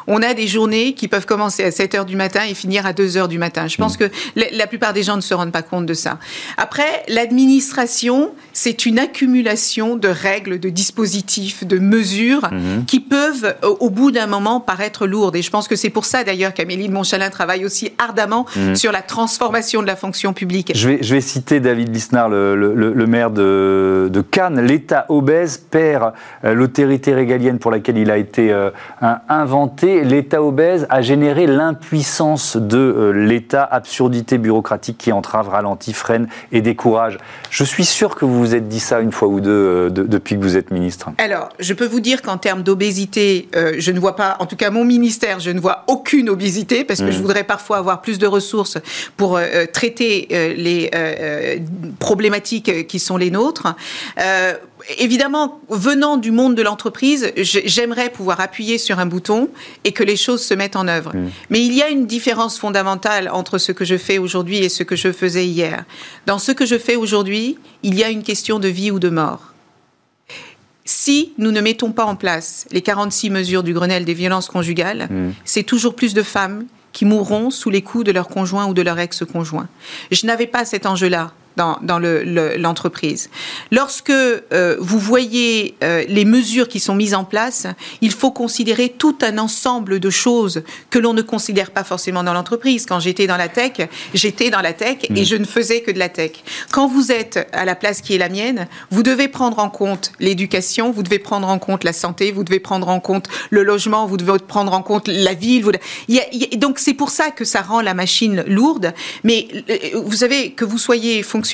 on 0.07 0.21
a 0.21 0.33
des 0.33 0.47
journées 0.47 0.93
qui 0.93 1.07
peuvent 1.07 1.25
commencer 1.25 1.63
à 1.63 1.71
7 1.71 1.95
heures 1.95 2.05
du 2.05 2.15
matin 2.15 2.41
et 2.49 2.53
finir 2.53 2.85
à 2.85 2.93
2 2.93 3.17
heures 3.17 3.27
du 3.27 3.37
matin. 3.37 3.67
Je 3.67 3.77
pense 3.77 3.95
mm. 3.95 3.97
que 3.97 4.11
la, 4.35 4.67
plupart 4.67 4.93
des 4.93 5.03
gens 5.03 5.15
ne 5.15 5.21
se 5.21 5.33
rendent 5.33 5.51
pas 5.51 5.61
compte 5.61 5.85
de 5.85 5.93
ça. 5.93 6.19
Après, 6.57 7.03
l'administration, 7.07 8.31
c'est 8.53 8.85
une 8.85 8.99
accumulation 8.99 9.95
de 9.95 10.07
règles, 10.07 10.59
de 10.59 10.69
dispositifs, 10.69 11.65
de 11.65 11.79
mesures 11.79 12.41
mm-hmm. 12.41 12.85
qui 12.85 12.99
peuvent, 12.99 13.55
au 13.79 13.89
bout 13.89 14.11
d'un 14.11 14.27
moment, 14.27 14.59
paraître 14.59 15.07
lourdes. 15.07 15.35
Et 15.35 15.41
je 15.41 15.49
pense 15.49 15.67
que 15.67 15.75
c'est 15.75 15.89
pour 15.89 16.05
ça, 16.05 16.23
d'ailleurs, 16.23 16.53
qu'Amélie 16.53 16.87
de 16.87 16.93
Montchalin 16.93 17.29
travaille 17.29 17.65
aussi 17.65 17.91
ardemment 17.97 18.45
mm-hmm. 18.55 18.75
sur 18.75 18.91
la 18.91 19.01
transformation 19.01 19.81
de 19.81 19.87
la 19.87 19.95
fonction 19.95 20.33
publique. 20.33 20.71
Je 20.75 20.89
vais, 20.89 20.99
je 21.01 21.13
vais 21.13 21.21
citer 21.21 21.59
David 21.59 21.93
Lisnard, 21.93 22.29
le, 22.29 23.05
maire 23.07 23.31
de, 23.31 24.23
Cannes. 24.31 24.61
L'État 24.61 25.05
obèse 25.09 25.57
perd 25.57 26.13
euh, 26.43 26.53
l'autorité 26.53 27.13
régalienne 27.13 27.59
pour 27.59 27.71
laquelle 27.71 27.97
il 27.97 28.11
a 28.11 28.17
été 28.17 28.51
euh, 28.51 28.71
un 29.01 29.45
l'État 30.04 30.42
obèse 30.42 30.86
a 30.89 31.01
généré 31.01 31.48
l'impuissance 31.48 32.58
de 32.58 32.77
euh, 32.77 33.12
l'État, 33.12 33.63
absurdité 33.63 34.38
bureaucratique 34.38 34.98
qui 34.98 35.12
entrave, 35.12 35.50
ralentit, 35.50 35.94
freine 35.94 36.27
et 36.51 36.62
décourage. 36.62 37.18
Je 37.50 37.63
suis 37.63 37.86
sûr 37.86 38.16
que 38.16 38.25
vous 38.25 38.38
vous 38.38 38.56
êtes 38.56 38.68
dit 38.68 38.80
ça 38.80 39.00
une 39.00 39.12
fois 39.12 39.27
ou 39.27 39.39
deux 39.39 39.50
euh, 39.50 39.89
depuis 39.89 40.36
que 40.36 40.42
vous 40.42 40.58
êtes 40.58 40.72
ministre. 40.72 41.10
Alors, 41.18 41.50
je 41.60 41.74
peux 41.74 41.86
vous 41.86 42.00
dire 42.00 42.22
qu'en 42.22 42.38
termes 42.38 42.63
d'obésité, 42.63 43.50
euh, 43.56 43.75
je 43.77 43.92
ne 43.92 44.00
vois 44.00 44.16
pas, 44.16 44.38
en 44.39 44.46
tout 44.46 44.56
cas 44.56 44.70
mon 44.70 44.86
ministère, 44.86 45.39
je 45.39 45.51
ne 45.51 45.60
vois 45.60 45.84
aucune 45.88 46.30
obésité 46.30 46.84
parce 46.84 47.00
que 47.00 47.12
je 47.12 47.20
mmh. 47.20 47.22
voudrais 47.22 47.44
parfois 47.44 47.77
avoir 47.77 48.01
plus 48.01 48.20
de 48.20 48.27
ressources 48.27 48.77
pour 49.16 49.39
traiter 49.74 50.27
les 50.58 50.92
problématiques 52.00 52.88
qui 52.88 53.00
sont 53.00 53.18
les 53.18 53.32
nôtres. 53.32 53.75
Évidemment, 54.98 55.60
venant 55.70 56.17
du 56.17 56.32
monde 56.32 56.56
de 56.56 56.62
l'entreprise, 56.62 57.32
j'aimerais 57.36 58.10
pouvoir 58.10 58.39
appuyer 58.39 58.77
sur 58.77 59.00
un 59.00 59.06
bouton 59.06 59.50
et 59.84 59.91
que 59.91 60.03
les 60.03 60.15
choses 60.15 60.44
se 60.44 60.53
mettent 60.53 60.75
en 60.75 60.88
œuvre. 60.88 61.15
Mm. 61.15 61.29
Mais 61.50 61.65
il 61.65 61.74
y 61.74 61.82
a 61.82 61.89
une 61.89 62.08
différence 62.08 62.58
fondamentale 62.58 63.29
entre 63.32 63.58
ce 63.58 63.72
que 63.72 63.86
je 63.86 63.98
fais 63.98 64.17
aujourd'hui 64.17 64.58
et 64.58 64.70
ce 64.70 64.84
que 64.84 64.96
je 64.96 65.12
faisais 65.12 65.46
hier. 65.46 65.86
Dans 66.25 66.39
ce 66.39 66.51
que 66.51 66.65
je 66.65 66.77
fais 66.77 66.96
aujourd'hui, 66.96 67.58
il 67.84 67.96
y 67.96 68.03
a 68.03 68.10
une 68.10 68.24
question 68.24 68.60
de 68.60 68.67
vie 68.67 68.91
ou 68.91 69.00
de 69.00 69.10
mort. 69.10 69.53
Si 70.86 71.34
nous 71.38 71.51
ne 71.51 71.60
mettons 71.60 71.91
pas 71.91 72.06
en 72.06 72.15
place 72.15 72.65
les 72.72 72.82
46 72.82 73.29
mesures 73.29 73.63
du 73.63 73.74
Grenelle 73.74 74.06
des 74.06 74.13
violences 74.13 74.48
conjugales, 74.48 75.08
mm. 75.10 75.34
c'est 75.44 75.63
toujours 75.63 75.96
plus 75.96 76.13
de 76.13 76.24
femmes 76.24 76.65
qui 76.94 77.06
mourront 77.06 77.51
sous 77.51 77.70
les 77.70 77.82
coups 77.82 78.06
de 78.06 78.12
leur 78.12 78.27
conjoint 78.27 78.65
ou 78.67 78.74
de 78.74 78.82
leur 78.82 78.98
ex-conjoint. 78.98 79.67
Je 80.12 80.25
n'avais 80.25 80.48
pas 80.48 80.65
cet 80.65 80.86
enjeu-là 80.86 81.32
dans, 81.57 81.77
dans 81.81 81.99
l'entreprise. 81.99 83.29
Le, 83.71 83.77
Lorsque 83.77 84.09
euh, 84.09 84.77
vous 84.79 84.99
voyez 84.99 85.75
euh, 85.83 86.05
les 86.07 86.23
mesures 86.23 86.67
qui 86.67 86.79
sont 86.79 86.95
mises 86.95 87.13
en 87.15 87.23
place, 87.23 87.67
il 88.01 88.11
faut 88.11 88.31
considérer 88.31 88.89
tout 88.89 89.17
un 89.21 89.37
ensemble 89.37 89.99
de 89.99 90.09
choses 90.09 90.63
que 90.89 90.99
l'on 90.99 91.13
ne 91.13 91.21
considère 91.21 91.71
pas 91.71 91.83
forcément 91.83 92.23
dans 92.23 92.33
l'entreprise. 92.33 92.85
Quand 92.85 92.99
j'étais 92.99 93.27
dans 93.27 93.37
la 93.37 93.49
tech, 93.49 93.73
j'étais 94.13 94.49
dans 94.49 94.61
la 94.61 94.73
tech 94.73 94.97
et 95.09 95.21
mmh. 95.21 95.25
je 95.25 95.35
ne 95.35 95.45
faisais 95.45 95.81
que 95.81 95.91
de 95.91 95.99
la 95.99 96.09
tech. 96.09 96.31
Quand 96.71 96.87
vous 96.87 97.11
êtes 97.11 97.47
à 97.51 97.65
la 97.65 97.75
place 97.75 98.01
qui 98.01 98.13
est 98.13 98.17
la 98.17 98.29
mienne, 98.29 98.67
vous 98.91 99.03
devez 99.03 99.27
prendre 99.27 99.59
en 99.59 99.69
compte 99.69 100.11
l'éducation, 100.19 100.91
vous 100.91 101.03
devez 101.03 101.19
prendre 101.19 101.47
en 101.47 101.59
compte 101.59 101.83
la 101.83 101.93
santé, 101.93 102.31
vous 102.31 102.43
devez 102.43 102.59
prendre 102.59 102.87
en 102.89 102.99
compte 102.99 103.27
le 103.49 103.63
logement, 103.63 104.05
vous 104.05 104.17
devez 104.17 104.39
prendre 104.39 104.73
en 104.73 104.83
compte 104.83 105.07
la 105.07 105.33
ville. 105.33 105.63
Vous... 105.63 105.71
donc 106.57 106.79
c'est 106.79 106.93
pour 106.93 107.09
ça 107.09 107.31
que 107.31 107.45
ça 107.45 107.61
rend 107.61 107.81
la 107.81 107.93
machine 107.93 108.43
lourde. 108.47 108.93
Mais 109.23 109.47
euh, 109.69 110.01
vous 110.03 110.17
savez 110.17 110.51
que 110.51 110.65
vous 110.65 110.77
soyez 110.77 111.23
fonctionnaire 111.23 111.47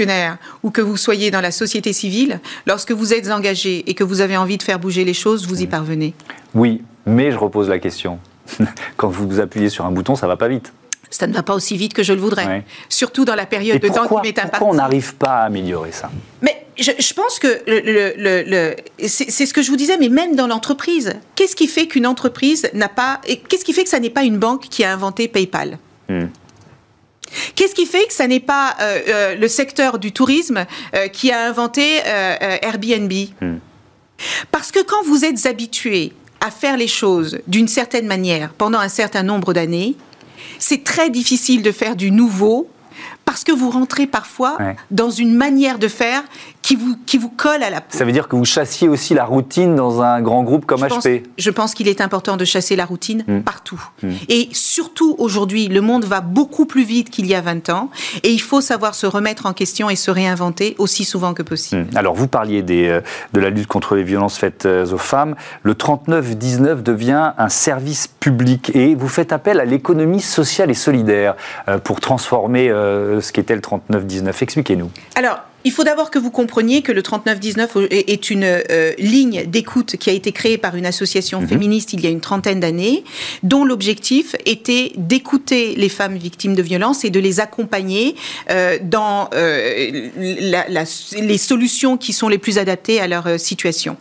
ou 0.63 0.71
que 0.71 0.81
vous 0.81 0.97
soyez 0.97 1.31
dans 1.31 1.41
la 1.41 1.51
société 1.51 1.93
civile, 1.93 2.39
lorsque 2.65 2.91
vous 2.91 3.13
êtes 3.13 3.29
engagé 3.29 3.83
et 3.87 3.93
que 3.93 4.03
vous 4.03 4.21
avez 4.21 4.37
envie 4.37 4.57
de 4.57 4.63
faire 4.63 4.79
bouger 4.79 5.05
les 5.05 5.13
choses, 5.13 5.47
vous 5.47 5.61
y 5.61 5.67
parvenez. 5.67 6.13
Oui, 6.53 6.81
mais 7.05 7.31
je 7.31 7.37
repose 7.37 7.69
la 7.69 7.79
question. 7.79 8.19
Quand 8.97 9.09
vous 9.09 9.39
appuyez 9.39 9.69
sur 9.69 9.85
un 9.85 9.91
bouton, 9.91 10.15
ça 10.15 10.27
va 10.27 10.37
pas 10.37 10.47
vite 10.47 10.71
ça 11.13 11.27
ne 11.27 11.33
va 11.33 11.43
pas 11.43 11.53
aussi 11.53 11.77
vite 11.77 11.93
que 11.93 12.03
je 12.03 12.11
le 12.11 12.19
voudrais. 12.19 12.65
Surtout 12.89 13.23
dans 13.23 13.35
la 13.35 13.45
période 13.45 13.79
de 13.79 13.87
temps 13.87 14.07
qui 14.07 14.15
m'est 14.23 14.39
imparti. 14.39 14.49
Pourquoi 14.49 14.69
on 14.69 14.73
n'arrive 14.73 15.13
pas 15.15 15.41
à 15.41 15.43
améliorer 15.43 15.91
ça? 15.91 16.09
Mais 16.41 16.65
je, 16.77 17.13
pense 17.13 17.39
que 17.39 17.61
le, 17.67 18.75
c'est 19.07 19.45
ce 19.45 19.53
que 19.53 19.61
je 19.61 19.69
vous 19.69 19.77
disais, 19.77 19.97
mais 19.97 20.09
même 20.09 20.35
dans 20.35 20.47
l'entreprise, 20.47 21.13
qu'est-ce 21.35 21.55
qui 21.55 21.67
fait 21.67 21.87
qu'une 21.87 22.07
entreprise 22.07 22.67
n'a 22.73 22.89
pas, 22.89 23.21
qu'est-ce 23.47 23.63
qui 23.63 23.73
fait 23.73 23.83
que 23.83 23.89
ça 23.89 23.99
n'est 23.99 24.09
pas 24.09 24.23
une 24.23 24.37
banque 24.37 24.67
qui 24.69 24.83
a 24.83 24.91
inventé 24.91 25.27
PayPal? 25.27 25.77
Hmm. 26.09 26.25
Qu'est-ce 27.55 27.75
qui 27.75 27.85
fait 27.85 28.05
que 28.07 28.13
ça 28.13 28.27
n'est 28.27 28.39
pas 28.39 28.75
euh, 28.79 28.99
euh, 29.07 29.35
le 29.35 29.47
secteur 29.47 29.99
du 29.99 30.11
tourisme 30.11 30.65
euh, 30.95 31.07
qui 31.07 31.31
a 31.31 31.47
inventé 31.47 31.97
Airbnb? 32.05 33.11
Hmm. 33.41 33.57
Parce 34.51 34.71
que 34.71 34.83
quand 34.83 35.03
vous 35.05 35.25
êtes 35.25 35.45
habitué 35.45 36.13
à 36.39 36.51
faire 36.51 36.77
les 36.77 36.87
choses 36.87 37.39
d'une 37.47 37.67
certaine 37.67 38.07
manière 38.07 38.53
pendant 38.53 38.79
un 38.79 38.89
certain 38.89 39.23
nombre 39.23 39.53
d'années, 39.53 39.95
c'est 40.59 40.83
très 40.83 41.09
difficile 41.09 41.61
de 41.61 41.71
faire 41.71 41.95
du 41.95 42.11
nouveau 42.11 42.69
parce 43.43 43.57
que 43.57 43.61
vous 43.61 43.71
rentrez 43.71 44.07
parfois 44.07 44.57
dans 44.89 45.09
une 45.09 45.33
manière 45.33 45.77
de 45.77 45.89
faire 45.89 46.23
qui 46.63 46.75
vous, 46.77 46.95
qui 47.05 47.17
vous 47.17 47.29
colle 47.29 47.61
à 47.61 47.69
la 47.69 47.81
peau. 47.81 47.95
Ça 47.95 48.05
veut 48.05 48.13
dire 48.13 48.27
que 48.27 48.35
vous 48.35 48.45
chassiez 48.45 48.87
aussi 48.87 49.13
la 49.13 49.25
routine 49.25 49.75
dans 49.75 50.01
un 50.01 50.21
grand 50.21 50.43
groupe 50.43 50.65
comme 50.65 50.81
HP 50.81 51.23
Je 51.37 51.51
pense 51.51 51.73
qu'il 51.73 51.87
est 51.89 51.99
important 51.99 52.37
de 52.37 52.45
chasser 52.45 52.75
la 52.75 52.85
routine 52.85 53.23
hmm. 53.27 53.41
partout. 53.41 53.83
Hmm. 54.01 54.11
Et 54.29 54.47
surtout 54.53 55.15
aujourd'hui, 55.19 55.67
le 55.67 55.81
monde 55.81 56.05
va 56.05 56.21
beaucoup 56.21 56.65
plus 56.65 56.85
vite 56.85 57.09
qu'il 57.09 57.27
y 57.27 57.35
a 57.35 57.41
20 57.41 57.69
ans 57.69 57.89
et 58.23 58.31
il 58.31 58.39
faut 58.39 58.61
savoir 58.61 58.95
se 58.95 59.05
remettre 59.05 59.45
en 59.45 59.53
question 59.53 59.89
et 59.89 59.97
se 59.97 60.09
réinventer 60.09 60.75
aussi 60.77 61.03
souvent 61.03 61.33
que 61.33 61.43
possible. 61.43 61.81
Hmm. 61.91 61.97
Alors 61.97 62.15
vous 62.15 62.29
parliez 62.29 62.63
des, 62.63 62.87
euh, 62.87 63.01
de 63.33 63.41
la 63.41 63.49
lutte 63.49 63.67
contre 63.67 63.95
les 63.95 64.03
violences 64.03 64.37
faites 64.37 64.65
euh, 64.65 64.85
aux 64.85 64.97
femmes. 64.97 65.35
Le 65.63 65.73
39-19 65.73 66.81
devient 66.81 67.33
un 67.37 67.49
service 67.49 68.07
public 68.07 68.71
et 68.73 68.95
vous 68.95 69.09
faites 69.09 69.33
appel 69.33 69.59
à 69.59 69.65
l'économie 69.65 70.21
sociale 70.21 70.71
et 70.71 70.75
solidaire 70.75 71.35
euh, 71.67 71.77
pour 71.77 71.99
transformer 71.99 72.69
ce 72.69 73.31
qu'était 73.33 73.55
le 73.55 73.61
39-19. 73.61 74.41
Expliquez-nous. 74.41 74.89
Alors, 75.15 75.39
il 75.63 75.71
faut 75.71 75.83
d'abord 75.83 76.11
que 76.11 76.19
vous 76.19 76.31
compreniez 76.31 76.81
que 76.81 76.91
le 76.91 77.01
3919 77.01 77.77
est 77.91 78.29
une 78.29 78.43
euh, 78.43 78.93
ligne 78.97 79.45
d'écoute 79.45 79.97
qui 79.97 80.09
a 80.09 80.13
été 80.13 80.31
créée 80.31 80.57
par 80.57 80.75
une 80.75 80.85
association 80.85 81.41
mhm. 81.41 81.47
féministe 81.47 81.93
il 81.93 82.01
y 82.01 82.07
a 82.07 82.09
une 82.09 82.21
trentaine 82.21 82.59
d'années, 82.59 83.03
dont 83.43 83.65
l'objectif 83.65 84.35
était 84.45 84.91
d'écouter 84.97 85.75
les 85.75 85.89
femmes 85.89 86.17
victimes 86.17 86.55
de 86.55 86.61
violences 86.61 87.05
et 87.05 87.09
de 87.09 87.19
les 87.19 87.39
accompagner 87.39 88.15
euh, 88.49 88.77
dans 88.81 89.29
euh, 89.33 90.09
les 90.17 91.37
solutions 91.37 91.97
qui 91.97 92.13
sont 92.13 92.29
les 92.29 92.37
plus 92.37 92.57
adaptées 92.57 92.99
à 92.99 93.07
leur 93.07 93.39
situation. 93.39 93.97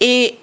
Et 0.00 0.34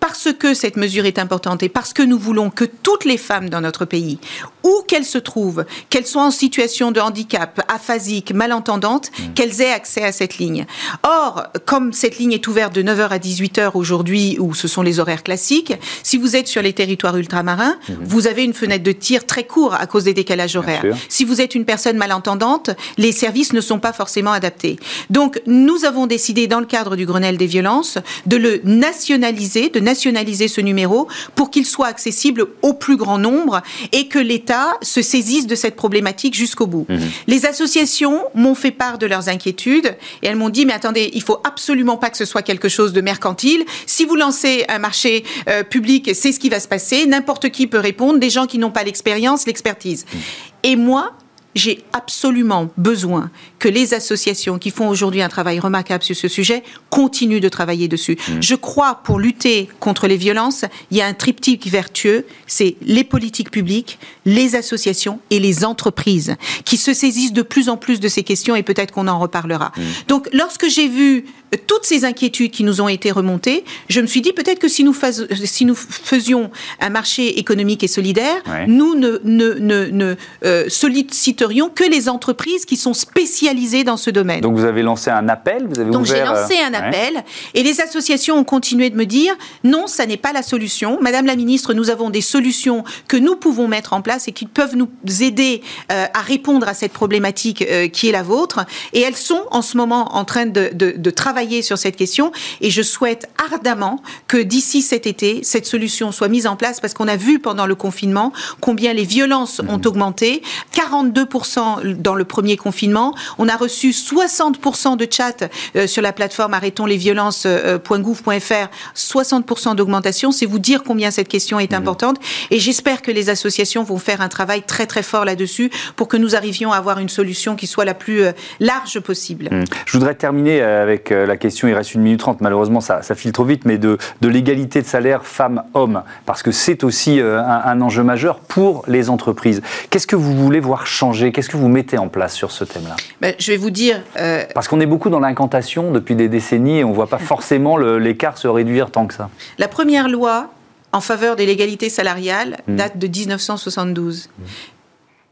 parce 0.00 0.28
que 0.32 0.54
cette 0.54 0.76
mesure 0.76 1.06
est 1.06 1.18
importante 1.18 1.62
et 1.62 1.68
parce 1.68 1.92
que 1.92 2.02
nous 2.02 2.18
voulons 2.18 2.50
que 2.50 2.64
toutes 2.64 3.04
les 3.04 3.16
femmes 3.16 3.48
dans 3.48 3.60
notre 3.60 3.84
pays, 3.84 4.18
où 4.62 4.82
qu'elles 4.86 5.04
se 5.04 5.18
trouvent, 5.18 5.64
qu'elles 5.88 6.06
soient 6.06 6.24
en 6.24 6.30
situation 6.30 6.90
de 6.92 7.00
handicap, 7.00 7.60
aphasique, 7.68 8.32
malentendante, 8.32 9.10
mhm. 9.18 9.34
qu'elles 9.34 9.60
aient 9.60 9.72
accès 9.72 10.02
à 10.02 10.09
cette 10.12 10.38
ligne. 10.38 10.66
Or, 11.02 11.44
comme 11.66 11.92
cette 11.92 12.18
ligne 12.18 12.32
est 12.32 12.46
ouverte 12.46 12.74
de 12.74 12.82
9h 12.82 13.08
à 13.08 13.18
18h 13.18 13.72
aujourd'hui, 13.74 14.36
où 14.38 14.54
ce 14.54 14.68
sont 14.68 14.82
les 14.82 15.00
horaires 15.00 15.22
classiques, 15.22 15.74
si 16.02 16.16
vous 16.16 16.36
êtes 16.36 16.48
sur 16.48 16.62
les 16.62 16.72
territoires 16.72 17.16
ultramarins, 17.16 17.76
mhm. 17.88 17.96
vous 18.02 18.26
avez 18.26 18.44
une 18.44 18.54
fenêtre 18.54 18.84
de 18.84 18.92
tir 18.92 19.26
très 19.26 19.44
courte 19.44 19.76
à 19.78 19.86
cause 19.86 20.04
des 20.04 20.14
décalages 20.14 20.56
horaires. 20.56 20.84
Si 21.08 21.24
vous 21.24 21.40
êtes 21.40 21.54
une 21.54 21.64
personne 21.64 21.96
malentendante, 21.96 22.70
les 22.98 23.12
services 23.12 23.52
ne 23.52 23.60
sont 23.60 23.78
pas 23.78 23.92
forcément 23.92 24.32
adaptés. 24.32 24.78
Donc, 25.10 25.40
nous 25.46 25.84
avons 25.84 26.06
décidé, 26.06 26.46
dans 26.46 26.60
le 26.60 26.66
cadre 26.66 26.96
du 26.96 27.06
Grenelle 27.06 27.36
des 27.36 27.46
violences, 27.46 27.98
de 28.26 28.36
le 28.36 28.60
nationaliser, 28.64 29.68
de 29.68 29.80
nationaliser 29.80 30.48
ce 30.48 30.60
numéro 30.60 31.08
pour 31.34 31.50
qu'il 31.50 31.66
soit 31.66 31.86
accessible 31.86 32.46
au 32.62 32.74
plus 32.74 32.96
grand 32.96 33.18
nombre 33.18 33.62
et 33.92 34.08
que 34.08 34.18
l'État 34.18 34.78
se 34.82 35.02
saisisse 35.02 35.46
de 35.46 35.54
cette 35.54 35.76
problématique 35.76 36.34
jusqu'au 36.34 36.66
bout. 36.66 36.86
Mhm. 36.88 37.00
Les 37.26 37.46
associations 37.46 38.22
m'ont 38.34 38.54
fait 38.54 38.70
part 38.70 38.98
de 38.98 39.06
leurs 39.06 39.28
inquiétudes 39.28 39.96
et 40.22 40.26
elles 40.26 40.36
m'ont 40.36 40.48
dit, 40.48 40.66
mais 40.66 40.72
attendez, 40.72 41.10
il 41.12 41.22
faut 41.22 41.40
absolument 41.44 41.96
pas 41.96 42.10
que 42.10 42.16
ce 42.16 42.24
soit 42.24 42.42
quelque 42.42 42.68
chose 42.68 42.92
de 42.92 43.00
mercantile. 43.00 43.64
Si 43.86 44.04
vous 44.04 44.16
lancez 44.16 44.64
un 44.68 44.78
marché 44.78 45.24
euh, 45.48 45.62
public, 45.62 46.10
c'est 46.14 46.32
ce 46.32 46.40
qui 46.40 46.48
va 46.48 46.60
se 46.60 46.68
passer. 46.68 47.06
N'importe 47.06 47.50
qui 47.50 47.66
peut 47.66 47.78
répondre, 47.78 48.18
des 48.18 48.30
gens 48.30 48.46
qui 48.46 48.58
n'ont 48.58 48.70
pas 48.70 48.84
l'expérience, 48.84 49.46
l'expertise. 49.46 50.04
Mmh. 50.04 50.18
Et 50.62 50.76
moi, 50.76 51.12
j'ai 51.54 51.82
absolument 51.92 52.70
besoin 52.76 53.30
que 53.58 53.68
les 53.68 53.94
associations 53.94 54.58
qui 54.58 54.70
font 54.70 54.88
aujourd'hui 54.88 55.22
un 55.22 55.28
travail 55.28 55.58
remarquable 55.58 56.04
sur 56.04 56.16
ce 56.16 56.28
sujet 56.28 56.62
continuent 56.90 57.40
de 57.40 57.48
travailler 57.48 57.88
dessus. 57.88 58.16
Mmh. 58.16 58.40
Je 58.40 58.54
crois, 58.54 59.00
pour 59.04 59.18
lutter 59.18 59.68
contre 59.80 60.06
les 60.06 60.16
violences, 60.16 60.64
il 60.90 60.96
y 60.96 61.02
a 61.02 61.06
un 61.06 61.14
triptyque 61.14 61.66
vertueux, 61.66 62.26
c'est 62.46 62.76
les 62.82 63.04
politiques 63.04 63.50
publiques, 63.50 63.98
les 64.24 64.54
associations 64.54 65.20
et 65.30 65.40
les 65.40 65.64
entreprises 65.64 66.36
qui 66.64 66.76
se 66.76 66.94
saisissent 66.94 67.32
de 67.32 67.42
plus 67.42 67.68
en 67.68 67.76
plus 67.76 68.00
de 68.00 68.08
ces 68.08 68.22
questions 68.22 68.54
et 68.54 68.62
peut-être 68.62 68.92
qu'on 68.92 69.08
en 69.08 69.18
reparlera. 69.18 69.72
Mmh. 69.76 69.82
Donc, 70.08 70.28
lorsque 70.32 70.68
j'ai 70.68 70.88
vu 70.88 71.24
toutes 71.56 71.84
ces 71.84 72.04
inquiétudes 72.04 72.50
qui 72.50 72.64
nous 72.64 72.80
ont 72.80 72.88
été 72.88 73.10
remontées, 73.10 73.64
je 73.88 74.00
me 74.00 74.06
suis 74.06 74.20
dit 74.20 74.32
peut-être 74.32 74.58
que 74.58 74.68
si 74.68 74.84
nous, 74.84 74.96
si 75.44 75.64
nous, 75.64 75.74
faisions 75.74 76.50
un 76.80 76.90
marché 76.90 77.38
économique 77.38 77.82
et 77.82 77.88
solidaire, 77.88 78.42
nous 78.68 78.94
ne, 78.94 79.20
ne, 79.24 79.54
ne, 79.54 80.14
euh, 80.44 80.64
solliciterions 80.68 81.68
que 81.68 81.84
les 81.84 82.08
entreprises 82.08 82.64
qui 82.64 82.76
sont 82.76 82.94
spécialisées 82.94 83.84
dans 83.84 83.96
ce 83.96 84.10
domaine. 84.10 84.40
Donc 84.40 84.56
vous 84.56 84.64
avez 84.64 84.82
lancé 84.82 85.10
un 85.10 85.28
appel 85.28 85.66
vous 85.68 85.80
avez 85.80 85.90
Donc 85.90 86.06
j'ai 86.06 86.22
lancé 86.22 86.54
euh, 86.54 86.68
un 86.68 86.74
appel 86.74 87.24
et 87.54 87.62
les 87.62 87.80
associations 87.80 88.36
ont 88.36 88.44
continué 88.44 88.90
de 88.90 88.96
me 88.96 89.06
dire 89.06 89.34
non, 89.64 89.86
ça 89.86 90.06
n'est 90.06 90.16
pas 90.16 90.32
la 90.32 90.42
solution. 90.42 90.98
Madame 91.00 91.26
la 91.26 91.36
ministre, 91.36 91.74
nous 91.74 91.90
avons 91.90 92.10
des 92.10 92.20
solutions 92.20 92.84
que 93.08 93.16
nous 93.16 93.36
pouvons 93.36 93.68
mettre 93.68 93.92
en 93.92 94.02
place 94.02 94.28
et 94.28 94.32
qui 94.32 94.46
peuvent 94.46 94.76
nous 94.76 94.88
aider 95.22 95.62
euh, 95.90 96.06
à 96.14 96.20
répondre 96.20 96.68
à 96.68 96.74
cette 96.74 96.92
problématique 96.92 97.64
qui 97.92 98.08
est 98.08 98.12
la 98.12 98.22
vôtre. 98.22 98.60
Et 98.92 99.00
elles 99.00 99.16
sont 99.16 99.42
en 99.50 99.62
ce 99.62 99.76
moment 99.76 100.16
en 100.16 100.24
train 100.24 100.46
de, 100.46 100.70
de, 100.72 100.94
de 100.96 101.10
travailler 101.10 101.39
sur 101.62 101.78
cette 101.78 101.96
question 101.96 102.32
et 102.60 102.70
je 102.70 102.82
souhaite 102.82 103.28
ardemment 103.50 104.02
que 104.28 104.36
d'ici 104.36 104.82
cet 104.82 105.06
été, 105.06 105.40
cette 105.42 105.64
solution 105.64 106.12
soit 106.12 106.28
mise 106.28 106.46
en 106.46 106.56
place 106.56 106.80
parce 106.80 106.92
qu'on 106.92 107.08
a 107.08 107.16
vu 107.16 107.38
pendant 107.38 107.66
le 107.66 107.74
confinement 107.74 108.32
combien 108.60 108.92
les 108.92 109.04
violences 109.04 109.60
ont 109.60 109.78
mhm. 109.78 109.86
augmenté. 109.86 110.42
42% 110.74 111.94
dans 111.94 112.14
le 112.14 112.24
premier 112.24 112.56
confinement. 112.56 113.14
On 113.38 113.48
a 113.48 113.56
reçu 113.56 113.90
60% 113.90 114.96
de 114.96 115.06
chats 115.10 115.48
euh, 115.76 115.86
sur 115.86 116.02
la 116.02 116.12
plateforme 116.12 116.54
arrêtons 116.54 116.86
les 116.86 116.96
violences.gouv.fr. 116.96 118.68
60% 118.96 119.74
d'augmentation. 119.76 120.32
C'est 120.32 120.46
vous 120.46 120.58
dire 120.58 120.82
combien 120.84 121.10
cette 121.10 121.28
question 121.28 121.58
est 121.58 121.72
mhm. 121.72 121.78
importante. 121.78 122.16
Et 122.50 122.58
j'espère 122.58 123.00
que 123.00 123.10
les 123.10 123.30
associations 123.30 123.82
vont 123.82 123.98
faire 123.98 124.20
un 124.20 124.28
travail 124.28 124.62
très 124.62 124.86
très 124.86 125.02
fort 125.02 125.24
là-dessus 125.24 125.70
pour 125.96 126.08
que 126.08 126.16
nous 126.16 126.36
arrivions 126.36 126.72
à 126.72 126.76
avoir 126.76 126.98
une 126.98 127.08
solution 127.08 127.56
qui 127.56 127.66
soit 127.66 127.84
la 127.84 127.94
plus 127.94 128.22
euh, 128.24 128.32
large 128.60 129.00
possible. 129.00 129.48
Mhm. 129.50 129.64
Je 129.86 129.92
voudrais 129.96 130.14
terminer 130.14 130.60
euh, 130.60 130.82
avec 130.82 131.10
la 131.10 131.29
question, 131.36 131.68
il 131.68 131.74
reste 131.74 131.94
une 131.94 132.02
minute 132.02 132.20
trente, 132.20 132.40
malheureusement 132.40 132.80
ça, 132.80 133.02
file 133.14 133.32
trop 133.32 133.44
vite, 133.44 133.64
mais 133.64 133.78
de, 133.78 133.98
l'égalité 134.22 134.82
de 134.82 134.86
salaire 134.86 135.24
femmes-hommes, 135.24 136.02
parce 136.26 136.42
que 136.42 136.52
c'est 136.52 136.84
aussi 136.84 137.20
euh, 137.20 137.40
un, 137.42 137.80
enjeu 137.80 138.02
majeur 138.02 138.40
pour 138.40 138.84
les 138.86 139.10
entreprises. 139.10 139.62
Qu'est-ce 139.90 140.06
que 140.06 140.16
vous 140.16 140.34
voulez 140.34 140.60
voir 140.60 140.86
changer? 140.86 141.32
Qu'est-ce 141.32 141.48
que 141.48 141.56
vous 141.56 141.68
mettez 141.68 141.98
en 141.98 142.08
place 142.08 142.34
sur 142.34 142.50
ce 142.50 142.64
thème-là? 142.64 142.96
Ben, 143.20 143.34
Je 143.38 143.52
vais 143.52 143.58
vous 143.58 143.70
dire... 143.70 144.02
Euh, 144.18 144.44
parce 144.54 144.68
qu'on 144.68 144.80
est 144.80 144.86
beaucoup 144.86 145.10
dans 145.10 145.20
l'incantation 145.20 145.90
depuis 145.90 146.14
des 146.14 146.28
décennies 146.28 146.78
et 146.78 146.84
on 146.84 146.90
ne 146.90 146.94
voit 146.94 147.08
pas 147.08 147.18
forcément 147.18 147.76
l'écart 147.76 148.38
se 148.38 148.48
réduire 148.48 148.90
tant 148.90 149.06
que 149.06 149.14
ça. 149.14 149.30
La 149.58 149.68
première 149.68 150.08
loi 150.08 150.48
en 150.92 151.00
faveur 151.00 151.36
de 151.36 151.44
l'égalité 151.44 151.88
salariale 151.88 152.58
mmh. 152.66 152.76
date 152.76 152.98
de 152.98 153.06
1972. 153.06 154.28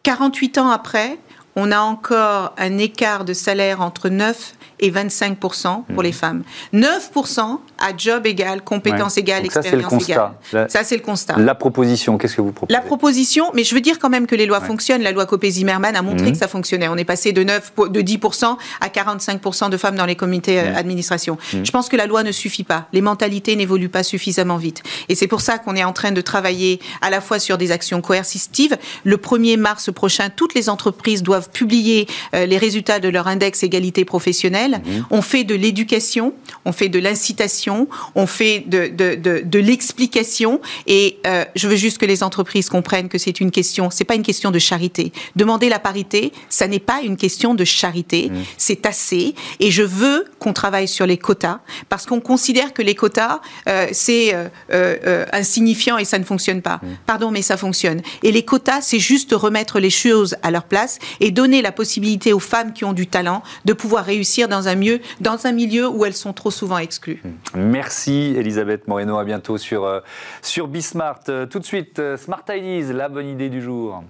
48 0.02 0.58
ans 0.58 0.70
après, 0.70 1.18
on 1.56 1.72
a 1.72 1.80
encore 1.80 2.54
un 2.58 2.78
écart 2.78 3.24
de 3.24 3.32
salaire 3.32 3.80
entre 3.80 4.08
9 4.08 4.54
et 4.80 4.90
25% 4.90 5.84
pour 5.84 5.84
mmh. 5.88 6.02
les 6.02 6.12
femmes. 6.12 6.42
9% 6.72 7.58
à 7.78 7.96
job 7.96 8.26
égal, 8.26 8.62
compétence 8.62 9.16
égale, 9.16 9.44
expérience 9.44 10.08
égale. 10.08 10.32
Ça, 10.68 10.84
c'est 10.84 10.96
le 10.96 11.02
constat. 11.02 11.36
La 11.38 11.54
proposition, 11.54 12.18
qu'est-ce 12.18 12.36
que 12.36 12.40
vous 12.40 12.52
proposez? 12.52 12.72
La 12.72 12.80
proposition, 12.84 13.50
mais 13.54 13.64
je 13.64 13.74
veux 13.74 13.80
dire 13.80 13.98
quand 13.98 14.10
même 14.10 14.26
que 14.26 14.34
les 14.34 14.46
lois 14.46 14.60
fonctionnent. 14.60 15.02
La 15.02 15.12
loi 15.12 15.26
Copé-Zimmermann 15.26 15.96
a 15.96 16.02
montré 16.02 16.28
mmh. 16.28 16.32
que 16.32 16.38
ça 16.38 16.48
fonctionnait. 16.48 16.88
On 16.88 16.96
est 16.96 17.04
passé 17.04 17.32
de, 17.32 17.42
9, 17.42 17.72
de 17.90 18.00
10% 18.00 18.56
à 18.80 18.88
45% 18.88 19.70
de 19.70 19.76
femmes 19.76 19.96
dans 19.96 20.06
les 20.06 20.16
comités 20.16 20.62
d'administration. 20.62 21.38
Euh, 21.54 21.58
mmh. 21.58 21.64
Je 21.66 21.70
pense 21.70 21.88
que 21.88 21.96
la 21.96 22.06
loi 22.06 22.22
ne 22.22 22.32
suffit 22.32 22.64
pas. 22.64 22.86
Les 22.92 23.00
mentalités 23.00 23.56
n'évoluent 23.56 23.88
pas 23.88 24.02
suffisamment 24.02 24.56
vite. 24.56 24.82
Et 25.08 25.14
c'est 25.14 25.28
pour 25.28 25.40
ça 25.40 25.58
qu'on 25.58 25.76
est 25.76 25.84
en 25.84 25.92
train 25.92 26.12
de 26.12 26.20
travailler 26.20 26.80
à 27.00 27.10
la 27.10 27.20
fois 27.20 27.38
sur 27.38 27.58
des 27.58 27.72
actions 27.72 28.00
coercitives. 28.00 28.76
Le 29.04 29.16
1er 29.16 29.56
mars 29.56 29.92
prochain, 29.92 30.28
toutes 30.34 30.54
les 30.54 30.68
entreprises 30.68 31.22
doivent 31.22 31.47
publier 31.52 32.06
euh, 32.34 32.46
les 32.46 32.58
résultats 32.58 33.00
de 33.00 33.08
leur 33.08 33.28
index 33.28 33.62
égalité 33.62 34.04
professionnelle. 34.04 34.80
On 35.10 35.22
fait 35.22 35.44
de 35.44 35.54
l'éducation, 35.54 36.34
on 36.64 36.72
fait 36.72 36.88
de 36.88 36.98
l'incitation 36.98 37.88
on 38.14 38.26
fait 38.26 38.64
de, 38.66 39.58
l'explication 39.58 40.60
et 40.86 41.18
euh, 41.26 41.44
je 41.54 41.68
veux 41.68 41.76
juste 41.76 41.98
que 41.98 42.06
les 42.06 42.22
entreprises 42.22 42.68
comprennent 42.68 43.08
que 43.08 43.18
c'est 43.18 43.40
une 43.40 43.50
question, 43.50 43.90
c'est 43.90 44.04
pas 44.04 44.14
une 44.14 44.22
question 44.22 44.50
de 44.50 44.58
charité. 44.58 45.12
Demander 45.36 45.68
la 45.68 45.78
parité, 45.78 46.32
ça 46.48 46.68
n'est 46.68 46.78
pas 46.78 47.00
une 47.02 47.16
question 47.16 47.54
de 47.54 47.64
charité, 47.64 48.30
mmh. 48.30 48.34
c'est 48.56 48.86
assez 48.86 49.34
et 49.60 49.70
je 49.70 49.82
veux 49.82 50.24
qu'on 50.38 50.52
travaille 50.52 50.88
sur 50.88 51.06
les 51.06 51.16
quotas 51.16 51.60
parce 51.88 52.06
qu'on 52.06 52.20
considère 52.20 52.72
que 52.72 52.82
les 52.82 52.94
quotas 52.94 53.40
euh, 53.68 53.86
c'est 53.92 54.34
euh, 54.72 55.24
insignifiant 55.32 55.98
et 55.98 56.04
ça 56.04 56.18
ne 56.18 56.24
fonctionne 56.24 56.62
pas. 56.62 56.80
Mmh. 56.82 56.86
Pardon, 57.06 57.30
mais 57.30 57.42
ça 57.42 57.56
fonctionne. 57.56 58.02
Et 58.22 58.32
les 58.32 58.44
quotas, 58.44 58.80
c'est 58.80 58.98
juste 58.98 59.32
remettre 59.32 59.80
les 59.80 59.90
choses 59.90 60.36
à 60.42 60.50
leur 60.50 60.64
place 60.64 60.98
et 61.20 61.27
donner 61.30 61.62
la 61.62 61.72
possibilité 61.72 62.32
aux 62.32 62.38
femmes 62.38 62.72
qui 62.72 62.84
ont 62.84 62.92
du 62.92 63.06
talent 63.06 63.42
de 63.64 63.72
pouvoir 63.72 64.04
réussir 64.04 64.48
dans 64.48 64.68
un, 64.68 64.74
mieux, 64.74 65.00
dans 65.20 65.46
un 65.46 65.52
milieu 65.52 65.88
où 65.88 66.04
elles 66.04 66.14
sont 66.14 66.32
trop 66.32 66.50
souvent 66.50 66.78
exclues. 66.78 67.22
Merci 67.54 68.34
Elisabeth 68.36 68.88
Moreno, 68.88 69.18
à 69.18 69.24
bientôt 69.24 69.58
sur, 69.58 69.84
euh, 69.84 70.00
sur 70.42 70.68
Bismart. 70.68 71.20
Euh, 71.28 71.46
tout 71.46 71.58
de 71.58 71.64
suite, 71.64 71.98
euh, 71.98 72.16
Smart 72.16 72.44
Ideas, 72.48 72.92
la 72.92 73.08
bonne 73.08 73.28
idée 73.28 73.48
du 73.48 73.62
jour. 73.62 74.02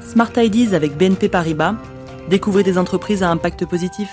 Smart 0.00 0.32
Ideas 0.36 0.74
avec 0.74 0.96
BNP 0.96 1.28
Paribas. 1.28 1.74
Découvrez 2.28 2.62
des 2.62 2.78
entreprises 2.78 3.22
à 3.22 3.30
impact 3.30 3.66
positif. 3.66 4.08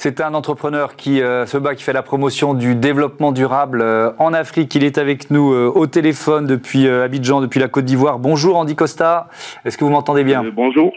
C'est 0.00 0.20
un 0.20 0.32
entrepreneur 0.34 0.94
qui 0.94 1.20
euh, 1.20 1.44
se 1.44 1.58
bat, 1.58 1.74
qui 1.74 1.82
fait 1.82 1.92
la 1.92 2.04
promotion 2.04 2.54
du 2.54 2.76
développement 2.76 3.32
durable 3.32 3.80
euh, 3.82 4.12
en 4.18 4.32
Afrique. 4.32 4.72
Il 4.76 4.84
est 4.84 4.96
avec 4.96 5.32
nous 5.32 5.52
euh, 5.52 5.72
au 5.74 5.88
téléphone 5.88 6.46
depuis 6.46 6.86
Abidjan, 6.86 7.40
depuis 7.40 7.58
la 7.58 7.66
Côte 7.66 7.84
d'Ivoire. 7.84 8.20
Bonjour 8.20 8.56
Andy 8.58 8.76
Costa, 8.76 9.28
est-ce 9.64 9.76
que 9.76 9.82
vous 9.82 9.90
m'entendez 9.90 10.22
bien? 10.22 10.44
Bonjour. 10.54 10.92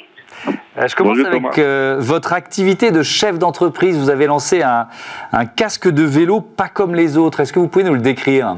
je 0.46 0.96
commence 0.96 1.18
avec 1.18 1.60
votre 2.00 2.34
activité 2.34 2.92
de 2.92 3.02
chef 3.02 3.40
d'entreprise. 3.40 3.98
Vous 3.98 4.12
avez 4.12 4.28
lancé 4.28 4.62
un, 4.62 4.86
casque 5.58 5.90
de 5.90 6.04
vélo 6.04 6.40
pas 6.40 6.70
comme 6.70 6.94
les 6.94 7.18
autres. 7.18 7.40
Est-ce 7.40 7.54
que 7.54 7.60
vous 7.60 7.70
pouvez 7.70 7.86
nous 7.86 7.96
le 7.96 8.02
décrire? 8.02 8.58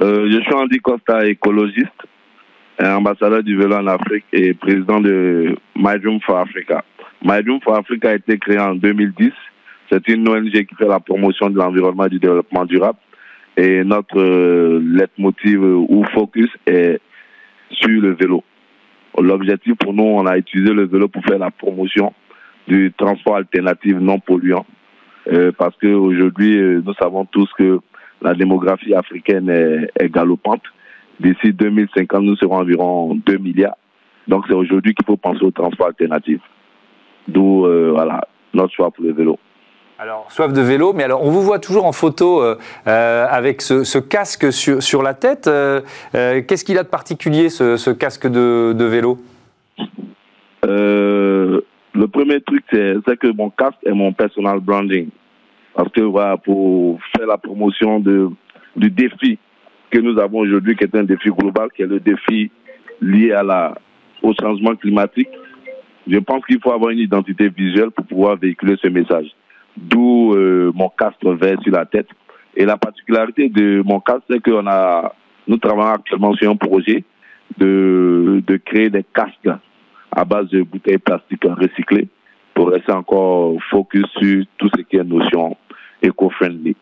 Je 0.00 0.40
suis 0.40 0.54
Andy 0.54 0.78
Costa, 0.78 1.26
écologiste, 1.26 2.06
ambassadeur 2.82 3.42
du 3.42 3.54
vélo 3.54 3.76
en 3.76 3.86
Afrique 3.86 4.24
et 4.32 4.54
président 4.54 4.98
de 4.98 5.58
My 5.76 6.00
Dream 6.00 6.20
for 6.22 6.38
Africa. 6.38 6.82
My 7.24 7.40
for 7.62 7.76
Africa 7.76 8.10
a 8.10 8.14
été 8.14 8.36
créé 8.38 8.58
en 8.58 8.74
2010. 8.74 9.30
C'est 9.90 10.08
une 10.08 10.28
ONG 10.28 10.50
qui 10.50 10.74
fait 10.76 10.88
la 10.88 10.98
promotion 10.98 11.50
de 11.50 11.56
l'environnement 11.56 12.06
et 12.06 12.10
du 12.10 12.18
développement 12.18 12.64
durable. 12.64 12.98
Et 13.56 13.84
notre 13.84 14.18
euh, 14.18 14.80
leitmotiv 14.84 15.62
euh, 15.62 15.84
ou 15.88 16.04
focus 16.14 16.48
est 16.66 17.00
sur 17.70 18.00
le 18.00 18.14
vélo. 18.14 18.42
L'objectif 19.18 19.74
pour 19.76 19.92
nous, 19.92 20.02
on 20.02 20.26
a 20.26 20.36
utilisé 20.36 20.72
le 20.72 20.86
vélo 20.86 21.06
pour 21.06 21.22
faire 21.24 21.38
la 21.38 21.50
promotion 21.50 22.12
du 22.66 22.92
transport 22.96 23.36
alternatif 23.36 23.94
non 23.96 24.18
polluant. 24.18 24.66
Euh, 25.30 25.52
parce 25.56 25.76
qu'aujourd'hui, 25.76 26.58
nous 26.58 26.94
savons 26.94 27.24
tous 27.26 27.48
que 27.56 27.78
la 28.20 28.34
démographie 28.34 28.94
africaine 28.94 29.48
est 29.48 30.08
galopante. 30.08 30.62
D'ici 31.20 31.52
2050, 31.52 32.22
nous 32.22 32.36
serons 32.36 32.56
environ 32.56 33.14
2 33.14 33.36
milliards. 33.36 33.76
Donc 34.26 34.44
c'est 34.48 34.54
aujourd'hui 34.54 34.94
qu'il 34.94 35.04
faut 35.04 35.16
penser 35.16 35.44
au 35.44 35.50
transport 35.50 35.88
alternatif. 35.88 36.40
D'où 37.28 37.66
euh, 37.66 37.92
voilà, 37.92 38.26
notre 38.54 38.72
choix 38.74 38.90
pour 38.90 39.04
le 39.04 39.12
vélo. 39.12 39.38
Alors, 39.98 40.26
soif 40.30 40.52
de 40.52 40.60
vélo, 40.60 40.92
mais 40.92 41.04
alors 41.04 41.22
on 41.24 41.30
vous 41.30 41.42
voit 41.42 41.60
toujours 41.60 41.84
en 41.84 41.92
photo 41.92 42.42
euh, 42.42 42.56
euh, 42.88 43.26
avec 43.30 43.62
ce, 43.62 43.98
casque 43.98 44.52
sur, 44.52 44.82
sur 44.82 45.02
la 45.02 45.14
tête. 45.14 45.48
Qu'est-ce 46.12 46.64
qu'il 46.64 46.78
a 46.78 46.82
de 46.82 46.88
particulier, 46.88 47.50
ce, 47.50 47.90
casque 47.90 48.26
de, 48.26 48.72
de 48.72 48.84
vélo? 48.84 49.18
Le 51.94 52.06
premier 52.08 52.40
truc, 52.40 52.64
c'est 52.70 53.18
que 53.18 53.32
mon 53.32 53.50
casque 53.50 53.78
est 53.84 53.92
mon 53.92 54.12
personal 54.12 54.58
branding. 54.58 55.08
Parce 55.74 55.90
que 55.92 56.00
voilà, 56.00 56.36
pour 56.36 56.98
faire 57.16 57.26
la 57.26 57.38
promotion 57.38 58.00
de, 58.00 58.28
du 58.76 58.90
défi 58.90 59.38
que 59.90 59.98
nous 60.00 60.18
avons 60.18 60.40
aujourd'hui, 60.40 60.74
qui 60.74 60.84
est 60.84 60.94
un 60.96 61.04
défi 61.04 61.30
global, 61.30 61.68
qui 61.74 61.82
est 61.82 61.86
le 61.86 62.00
défi 62.00 62.50
lié 63.00 63.32
à 63.32 63.42
la, 63.42 63.74
au 64.22 64.32
changement 64.40 64.74
climatique, 64.76 65.28
je 66.06 66.18
pense 66.18 66.44
qu'il 66.44 66.60
faut 66.60 66.72
avoir 66.72 66.90
une 66.90 66.98
identité 66.98 67.48
visuelle 67.48 67.90
pour 67.90 68.06
pouvoir 68.06 68.36
véhiculer 68.36 68.76
ce 68.82 68.88
message. 68.88 69.26
D'où 69.76 70.34
euh, 70.34 70.70
mon 70.74 70.88
casque 70.88 71.24
vert 71.24 71.60
sur 71.62 71.72
la 71.72 71.86
tête. 71.86 72.08
Et 72.54 72.64
la 72.64 72.76
particularité 72.76 73.48
de 73.48 73.82
mon 73.84 74.00
casque, 74.00 74.24
c'est 74.28 74.42
que 74.42 74.50
a, 74.66 75.14
nous 75.46 75.56
travaillons 75.56 75.94
actuellement 75.94 76.34
sur 76.34 76.50
un 76.50 76.56
projet 76.56 77.04
de, 77.56 78.42
de 78.46 78.56
créer 78.56 78.90
des 78.90 79.04
casques 79.14 79.48
à 80.10 80.24
base 80.24 80.48
de 80.48 80.62
bouteilles 80.62 80.98
plastiques 80.98 81.44
recyclées 81.44 82.08
pour 82.54 82.68
rester 82.68 82.92
encore 82.92 83.56
focus 83.70 84.04
sur 84.18 84.44
tout 84.58 84.68
ce 84.76 84.82
qui 84.82 84.96
est 84.96 85.04
notion 85.04 85.56
éco-friendly. 86.02 86.76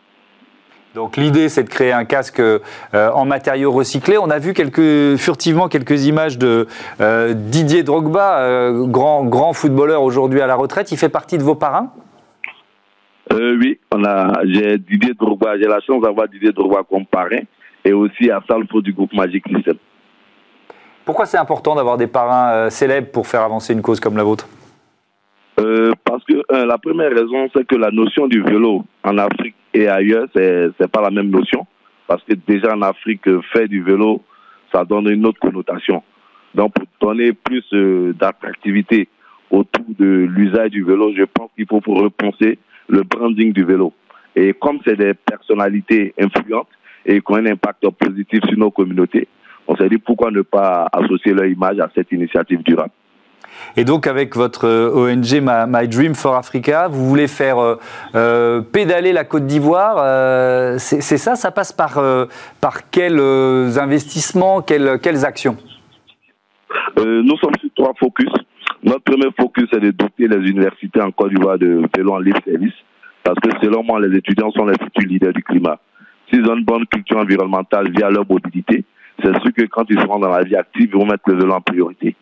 Donc 0.93 1.15
l'idée, 1.15 1.47
c'est 1.47 1.63
de 1.63 1.69
créer 1.69 1.93
un 1.93 2.03
casque 2.03 2.41
euh, 2.41 2.59
en 2.93 3.23
matériaux 3.23 3.71
recyclés. 3.71 4.17
On 4.17 4.29
a 4.29 4.39
vu 4.39 4.53
quelques, 4.53 5.15
furtivement 5.17 5.69
quelques 5.69 6.05
images 6.05 6.37
de 6.37 6.67
euh, 6.99 7.33
Didier 7.33 7.83
Drogba, 7.83 8.39
euh, 8.41 8.85
grand, 8.87 9.23
grand 9.23 9.53
footballeur 9.53 10.03
aujourd'hui 10.03 10.41
à 10.41 10.47
la 10.47 10.55
retraite. 10.55 10.91
Il 10.91 10.97
fait 10.97 11.09
partie 11.09 11.37
de 11.37 11.43
vos 11.43 11.55
parrains? 11.55 11.91
Oui, 13.33 13.79
on 13.93 14.03
a, 14.03 14.41
j'ai 14.43 14.77
Didier 14.77 15.13
Drogba. 15.13 15.57
J'ai 15.57 15.67
la 15.67 15.79
chance 15.79 16.01
d'avoir 16.01 16.27
Didier 16.27 16.51
Drogba 16.51 16.81
comme 16.89 17.05
parrain 17.05 17.43
et 17.85 17.93
aussi 17.93 18.29
à 18.29 18.41
Salfo 18.45 18.81
du 18.81 18.91
groupe 18.91 19.13
Magic 19.13 19.45
System. 19.47 19.77
Pourquoi 21.05 21.25
c'est 21.25 21.37
important 21.37 21.73
d'avoir 21.73 21.95
des 21.95 22.07
parrains 22.07 22.69
célèbres 22.69 23.09
pour 23.11 23.27
faire 23.27 23.41
avancer 23.41 23.71
une 23.71 23.81
cause 23.81 24.01
comme 24.01 24.17
la 24.17 24.23
vôtre? 24.23 24.47
Parce 25.55 26.23
que 26.25 26.65
la 26.65 26.77
première 26.77 27.11
raison, 27.11 27.47
c'est 27.55 27.65
que 27.65 27.75
la 27.75 27.91
notion 27.91 28.27
du 28.27 28.43
vélo 28.43 28.83
en 29.03 29.17
Afrique 29.17 29.55
et 29.73 29.87
ailleurs, 29.87 30.27
c'est 30.35 30.69
n'est 30.79 30.87
pas 30.87 31.01
la 31.01 31.11
même 31.11 31.29
notion. 31.29 31.65
Parce 32.07 32.23
que 32.23 32.33
déjà 32.33 32.75
en 32.75 32.81
Afrique, 32.81 33.23
faire 33.53 33.67
du 33.67 33.81
vélo, 33.81 34.21
ça 34.73 34.83
donne 34.83 35.09
une 35.09 35.25
autre 35.25 35.39
connotation. 35.39 36.03
Donc, 36.53 36.73
pour 36.73 37.09
donner 37.09 37.31
plus 37.33 37.63
euh, 37.73 38.13
d'attractivité 38.13 39.07
autour 39.49 39.85
de 39.97 40.27
l'usage 40.29 40.71
du 40.71 40.83
vélo, 40.83 41.13
je 41.15 41.23
pense 41.23 41.49
qu'il 41.55 41.65
faut 41.67 41.79
repenser 41.93 42.59
le 42.89 43.03
branding 43.03 43.53
du 43.53 43.63
vélo. 43.63 43.93
Et 44.35 44.53
comme 44.53 44.79
c'est 44.85 44.97
des 44.97 45.13
personnalités 45.13 46.13
influentes 46.19 46.67
et 47.05 47.21
qui 47.21 47.31
ont 47.31 47.35
un 47.35 47.45
impact 47.45 47.89
positif 47.91 48.41
sur 48.47 48.57
nos 48.57 48.71
communautés, 48.71 49.27
on 49.67 49.75
s'est 49.75 49.89
dit 49.89 49.97
pourquoi 49.97 50.31
ne 50.31 50.41
pas 50.41 50.87
associer 50.91 51.33
leur 51.33 51.45
image 51.45 51.79
à 51.79 51.89
cette 51.95 52.11
initiative 52.11 52.61
durable. 52.63 52.91
Et 53.77 53.85
donc, 53.85 54.07
avec 54.07 54.35
votre 54.35 54.67
euh, 54.67 55.13
ONG 55.13 55.41
My, 55.41 55.87
Dream 55.87 56.13
for 56.15 56.35
Africa, 56.35 56.87
vous 56.87 57.07
voulez 57.07 57.27
faire 57.27 57.59
euh, 57.59 57.75
euh, 58.15 58.61
pédaler 58.61 59.13
la 59.13 59.23
Côte 59.23 59.45
d'Ivoire. 59.45 60.79
c'est 60.79 61.01
ça? 61.01 61.35
Ça 61.35 61.51
passe 61.51 61.71
par, 61.71 62.01
par 62.59 62.89
quels 62.89 63.19
investissements, 63.79 64.61
quelles, 64.61 65.25
actions? 65.25 65.57
Nous 66.97 67.37
sommes 67.37 67.55
sur 67.59 67.69
trois 67.75 67.93
focus. 67.99 68.31
Notre 68.83 69.03
premier 69.03 69.29
focus 69.39 69.67
est 69.73 69.79
de 69.79 69.91
doter 69.91 70.27
les 70.27 70.49
universités 70.49 71.01
en 71.01 71.11
Côte 71.11 71.29
d'Ivoire 71.29 71.57
de 71.57 71.81
vélos 71.95 72.13
en 72.13 72.19
libre 72.19 72.39
service. 72.45 72.73
Parce 73.23 73.39
que 73.39 73.49
selon 73.61 73.83
moi, 73.83 73.99
les 73.99 74.17
étudiants 74.17 74.51
sont 74.51 74.65
les 74.65 74.73
futurs 74.73 75.07
leaders 75.07 75.33
du 75.33 75.43
climat. 75.43 75.79
S'ils 76.29 76.45
ont 76.49 76.55
une 76.55 76.65
bonne 76.65 76.85
culture 76.87 77.17
environnementale 77.17 77.91
via 77.91 78.09
leur 78.09 78.25
mobilité, 78.27 78.83
c'est 79.23 79.39
sûr 79.41 79.53
que 79.53 79.65
quand 79.65 79.85
ils 79.89 79.99
seront 79.99 80.19
dans 80.19 80.29
la 80.29 80.43
vie 80.43 80.55
active, 80.55 80.89
ils 80.91 80.97
vont 80.97 81.05
mettre 81.05 81.23
le 81.27 81.35
vélo 81.35 81.53
en 81.53 81.61
priorité. 81.61 82.15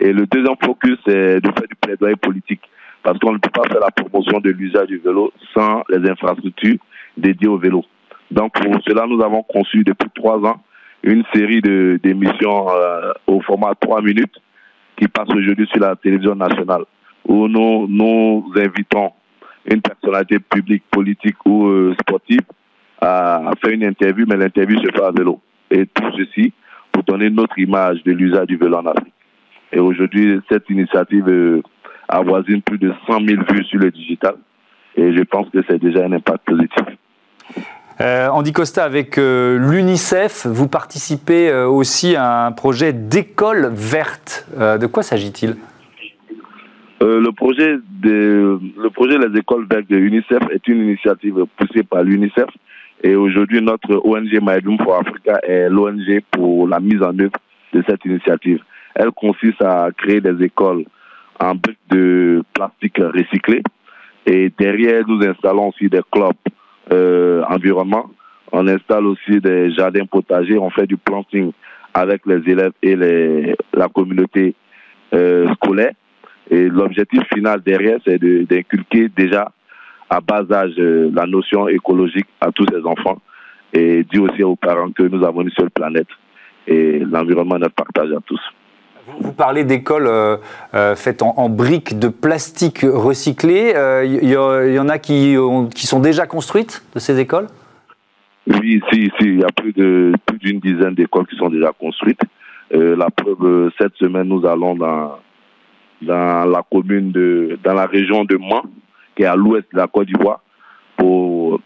Et 0.00 0.12
le 0.12 0.26
deuxième 0.26 0.56
focus, 0.62 0.98
c'est 1.06 1.40
de 1.40 1.48
faire 1.52 1.68
du 1.68 1.76
plaidoyer 1.80 2.16
politique. 2.16 2.62
Parce 3.02 3.18
qu'on 3.18 3.32
ne 3.32 3.38
peut 3.38 3.50
pas 3.50 3.68
faire 3.68 3.80
la 3.80 3.90
promotion 3.90 4.40
de 4.40 4.50
l'usage 4.50 4.88
du 4.88 4.98
vélo 4.98 5.32
sans 5.54 5.82
les 5.88 6.10
infrastructures 6.10 6.78
dédiées 7.16 7.48
au 7.48 7.58
vélo. 7.58 7.84
Donc 8.30 8.52
pour 8.60 8.82
cela, 8.86 9.06
nous 9.06 9.22
avons 9.22 9.42
conçu 9.42 9.84
depuis 9.84 10.10
trois 10.14 10.38
ans 10.44 10.60
une 11.02 11.22
série 11.32 11.60
d'émissions 11.60 12.68
euh, 12.68 13.12
au 13.26 13.40
format 13.42 13.74
trois 13.80 14.02
minutes 14.02 14.34
qui 14.96 15.06
passe 15.06 15.28
aujourd'hui 15.28 15.68
sur 15.68 15.80
la 15.80 15.94
télévision 15.94 16.34
nationale, 16.34 16.84
où 17.28 17.46
nous, 17.46 17.86
nous 17.86 18.50
invitons 18.56 19.12
une 19.70 19.80
personnalité 19.80 20.38
publique, 20.38 20.84
politique 20.90 21.36
ou 21.44 21.68
euh, 21.68 21.94
sportive 22.00 22.40
à 23.00 23.50
faire 23.62 23.72
une 23.72 23.84
interview, 23.84 24.26
mais 24.28 24.36
l'interview 24.36 24.78
se 24.78 24.90
fait 24.90 25.02
à 25.02 25.10
vélo. 25.10 25.40
Et 25.70 25.86
tout 25.86 26.10
ceci 26.16 26.52
pour 26.90 27.02
donner 27.04 27.30
notre 27.30 27.58
image 27.58 28.02
de 28.04 28.12
l'usage 28.12 28.46
du 28.46 28.56
vélo 28.56 28.76
en 28.76 28.86
Afrique. 28.86 29.12
Et 29.72 29.78
aujourd'hui, 29.78 30.40
cette 30.48 30.68
initiative 30.70 31.28
euh, 31.28 31.62
avoisine 32.08 32.62
plus 32.62 32.78
de 32.78 32.92
100 33.06 33.26
000 33.26 33.42
vues 33.50 33.64
sur 33.64 33.80
le 33.80 33.90
digital. 33.90 34.34
Et 34.96 35.14
je 35.14 35.22
pense 35.22 35.48
que 35.50 35.58
c'est 35.68 35.78
déjà 35.78 36.04
un 36.04 36.12
impact 36.12 36.44
positif. 36.44 36.84
Euh, 38.00 38.28
Andy 38.28 38.52
Costa, 38.52 38.84
avec 38.84 39.16
euh, 39.16 39.58
l'UNICEF, 39.58 40.46
vous 40.46 40.68
participez 40.68 41.48
euh, 41.48 41.66
aussi 41.66 42.14
à 42.14 42.44
un 42.44 42.52
projet 42.52 42.92
d'école 42.92 43.70
verte. 43.72 44.46
de 44.58 44.86
quoi 44.86 45.02
s'agit-il? 45.02 45.56
Le 47.00 47.30
projet 47.30 47.76
de, 48.02 48.58
le 48.78 48.90
projet 48.90 49.18
des 49.18 49.38
écoles 49.38 49.66
vertes 49.70 49.88
de 49.88 49.96
l'UNICEF 49.96 50.42
est 50.50 50.66
une 50.66 50.82
initiative 50.82 51.44
poussée 51.56 51.82
par 51.82 52.02
l'UNICEF 52.02 52.48
et 53.02 53.14
aujourd'hui 53.14 53.60
notre 53.60 54.00
ONG 54.04 54.38
My 54.40 54.78
for 54.82 54.98
Africa 55.00 55.38
est 55.42 55.68
l'ONG 55.68 56.22
pour 56.30 56.66
la 56.66 56.80
mise 56.80 57.02
en 57.02 57.16
œuvre 57.18 57.38
de 57.74 57.84
cette 57.86 58.04
initiative. 58.04 58.60
Elle 58.98 59.12
consiste 59.12 59.60
à 59.62 59.90
créer 59.96 60.22
des 60.22 60.42
écoles 60.42 60.84
en 61.38 61.54
briques 61.54 61.78
de 61.90 62.42
plastique 62.54 62.98
recyclé 62.98 63.62
et 64.24 64.50
derrière 64.58 65.06
nous 65.06 65.22
installons 65.22 65.68
aussi 65.68 65.88
des 65.88 66.00
clubs 66.10 66.32
euh, 66.92 67.42
environnement. 67.48 68.10
On 68.52 68.66
installe 68.66 69.06
aussi 69.06 69.38
des 69.40 69.70
jardins 69.72 70.06
potagers, 70.06 70.56
on 70.56 70.70
fait 70.70 70.86
du 70.86 70.96
planting 70.96 71.52
avec 71.92 72.24
les 72.24 72.40
élèves 72.50 72.72
et 72.82 72.96
la 73.74 73.88
communauté 73.88 74.54
euh, 75.12 75.52
scolaire. 75.54 75.92
Et 76.50 76.68
l'objectif 76.68 77.22
final 77.34 77.60
derrière, 77.60 77.98
c'est 78.06 78.18
d'inculquer 78.18 79.08
déjà 79.14 79.52
à 80.08 80.20
bas 80.20 80.44
âge 80.50 80.74
euh, 80.78 81.10
la 81.12 81.26
notion 81.26 81.68
écologique 81.68 82.28
à 82.40 82.50
tous 82.50 82.66
ces 82.72 82.82
enfants 82.86 83.20
et 83.74 84.04
dire 84.04 84.22
aussi 84.22 84.42
aux 84.42 84.56
parents 84.56 84.90
que 84.90 85.02
nous 85.02 85.22
avons 85.22 85.42
une 85.42 85.50
seule 85.50 85.70
planète 85.70 86.08
et 86.66 87.00
l'environnement 87.00 87.56
est 87.56 87.68
partage 87.68 88.12
à 88.12 88.20
tous. 88.24 88.40
Vous 89.20 89.32
parlez 89.32 89.64
d'écoles 89.64 90.08
euh, 90.08 90.36
euh, 90.74 90.96
faites 90.96 91.22
en, 91.22 91.48
briques 91.48 91.98
de 91.98 92.08
plastique 92.08 92.80
recyclé. 92.82 93.70
Il 93.70 93.76
euh, 93.76 94.72
y, 94.72 94.78
en 94.78 94.88
a 94.88 94.98
qui, 94.98 95.36
qui 95.74 95.86
sont 95.86 96.00
déjà 96.00 96.26
construites 96.26 96.84
de 96.94 96.98
ces 96.98 97.18
écoles? 97.20 97.46
Oui, 98.48 98.80
si, 98.90 99.10
si. 99.18 99.24
Il 99.24 99.40
y 99.40 99.44
a 99.44 99.52
plus 99.54 99.72
de 99.72 100.12
plus 100.26 100.38
d'une 100.38 100.60
dizaine 100.60 100.94
d'écoles 100.94 101.26
qui 101.26 101.36
sont 101.36 101.48
déjà 101.48 101.72
construites. 101.72 102.20
la 102.70 103.08
preuve, 103.10 103.70
cette 103.78 103.94
semaine, 103.96 104.28
nous 104.28 104.44
allons 104.46 104.74
dans, 104.74 105.18
dans 106.02 106.44
la 106.44 106.62
commune 106.68 107.12
de, 107.12 107.58
dans 107.62 107.74
la 107.74 107.86
région 107.86 108.24
de 108.24 108.36
Mans, 108.36 108.64
qui 109.16 109.22
est 109.22 109.26
à 109.26 109.36
l'ouest 109.36 109.66
de 109.72 109.78
la 109.78 109.86
Côte 109.86 110.06
d'Ivoire, 110.08 110.40
pour 110.96 111.60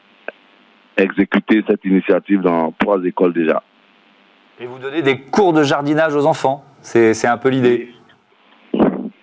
exécuter 0.96 1.62
cette 1.66 1.85
initiative 1.85 2.42
dans 2.42 2.72
trois 2.79 3.03
écoles 3.05 3.33
déjà. 3.33 3.62
Et 4.61 4.66
vous 4.66 4.79
donnez 4.79 5.00
des 5.00 5.18
cours 5.18 5.55
de 5.55 5.62
jardinage 5.62 6.14
aux 6.14 6.26
enfants 6.26 6.64
c'est 6.83 7.27
un 7.27 7.37
peu 7.37 7.49
l'idée. 7.49 7.90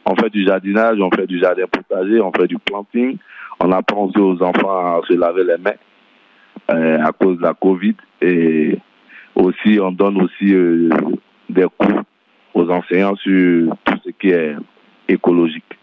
On 0.06 0.16
fait 0.16 0.30
du 0.30 0.46
jardinage, 0.46 1.00
on 1.00 1.12
fait 1.12 1.28
du 1.28 1.40
jardin 1.40 1.66
potager, 1.72 2.22
on 2.22 2.32
fait 2.32 2.48
du 2.48 2.58
planting. 2.58 3.18
On 3.60 3.72
apprend 3.72 4.06
aussi 4.06 4.20
aux 4.20 4.42
enfants 4.42 4.98
à 4.98 5.02
se 5.08 5.14
laver 5.14 5.44
les 5.44 5.58
mains 5.58 5.72
euh, 6.72 7.04
à 7.04 7.12
cause 7.12 7.38
de 7.38 7.44
la 7.44 7.54
Covid. 7.54 7.96
Et 8.22 8.78
aussi, 9.36 9.80
on 9.82 9.92
donne 9.92 10.22
aussi 10.22 10.54
euh, 10.54 10.90
des 11.50 11.66
cours 11.78 12.04
aux 12.54 12.70
enseignants 12.70 13.16
sur 13.16 13.76
tout 13.84 14.00
ce 14.06 14.10
qui 14.12 14.30
est 14.30 14.56
écologique. 15.08 15.78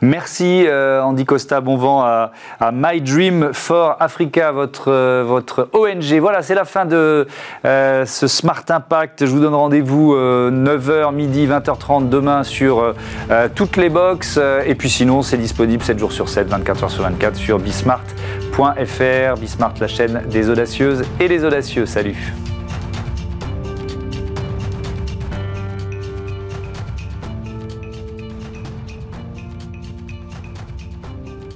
Merci 0.00 0.64
euh, 0.66 1.02
Andy 1.02 1.24
Costa, 1.24 1.60
bon 1.60 1.76
vent 1.76 2.02
à, 2.02 2.30
My 2.72 3.00
Dream 3.00 3.50
for 3.52 3.96
Africa, 3.98 4.52
votre, 4.52 4.88
euh, 4.88 5.40
ONG. 5.72 6.20
Voilà, 6.20 6.42
c'est 6.42 6.54
la 6.54 6.64
fin 6.64 6.84
de 6.84 7.26
euh, 7.64 8.04
ce 8.06 8.26
Smart 8.26 8.62
Impact. 8.68 9.26
Je 9.26 9.30
vous 9.30 9.40
donne 9.40 9.54
rendez-vous 9.54 10.14
9h, 10.14 11.12
midi, 11.12 11.46
20h30 11.46 12.08
demain 12.08 12.42
sur 12.44 12.94
toutes 13.54 13.76
les 13.76 13.88
box. 13.88 14.38
et 14.64 14.74
puis 14.74 14.88
sinon, 14.88 15.22
c'est 15.22 15.36
disponible 15.36 15.82
7 15.82 15.98
jours 15.98 16.12
sur 16.12 16.28
7, 16.28 16.48
24 16.48 16.86
h 16.86 16.88
sur 16.88 17.02
24 17.02 17.36
sur 17.36 17.58
bismart.fr. 17.58 19.40
Bismart, 19.40 19.74
la 19.80 19.88
chaîne 19.88 20.22
des 20.30 20.50
audacieuses 20.50 21.02
et 21.20 21.28
des 21.28 21.44
audacieux. 21.44 21.86
Salut 21.86 22.32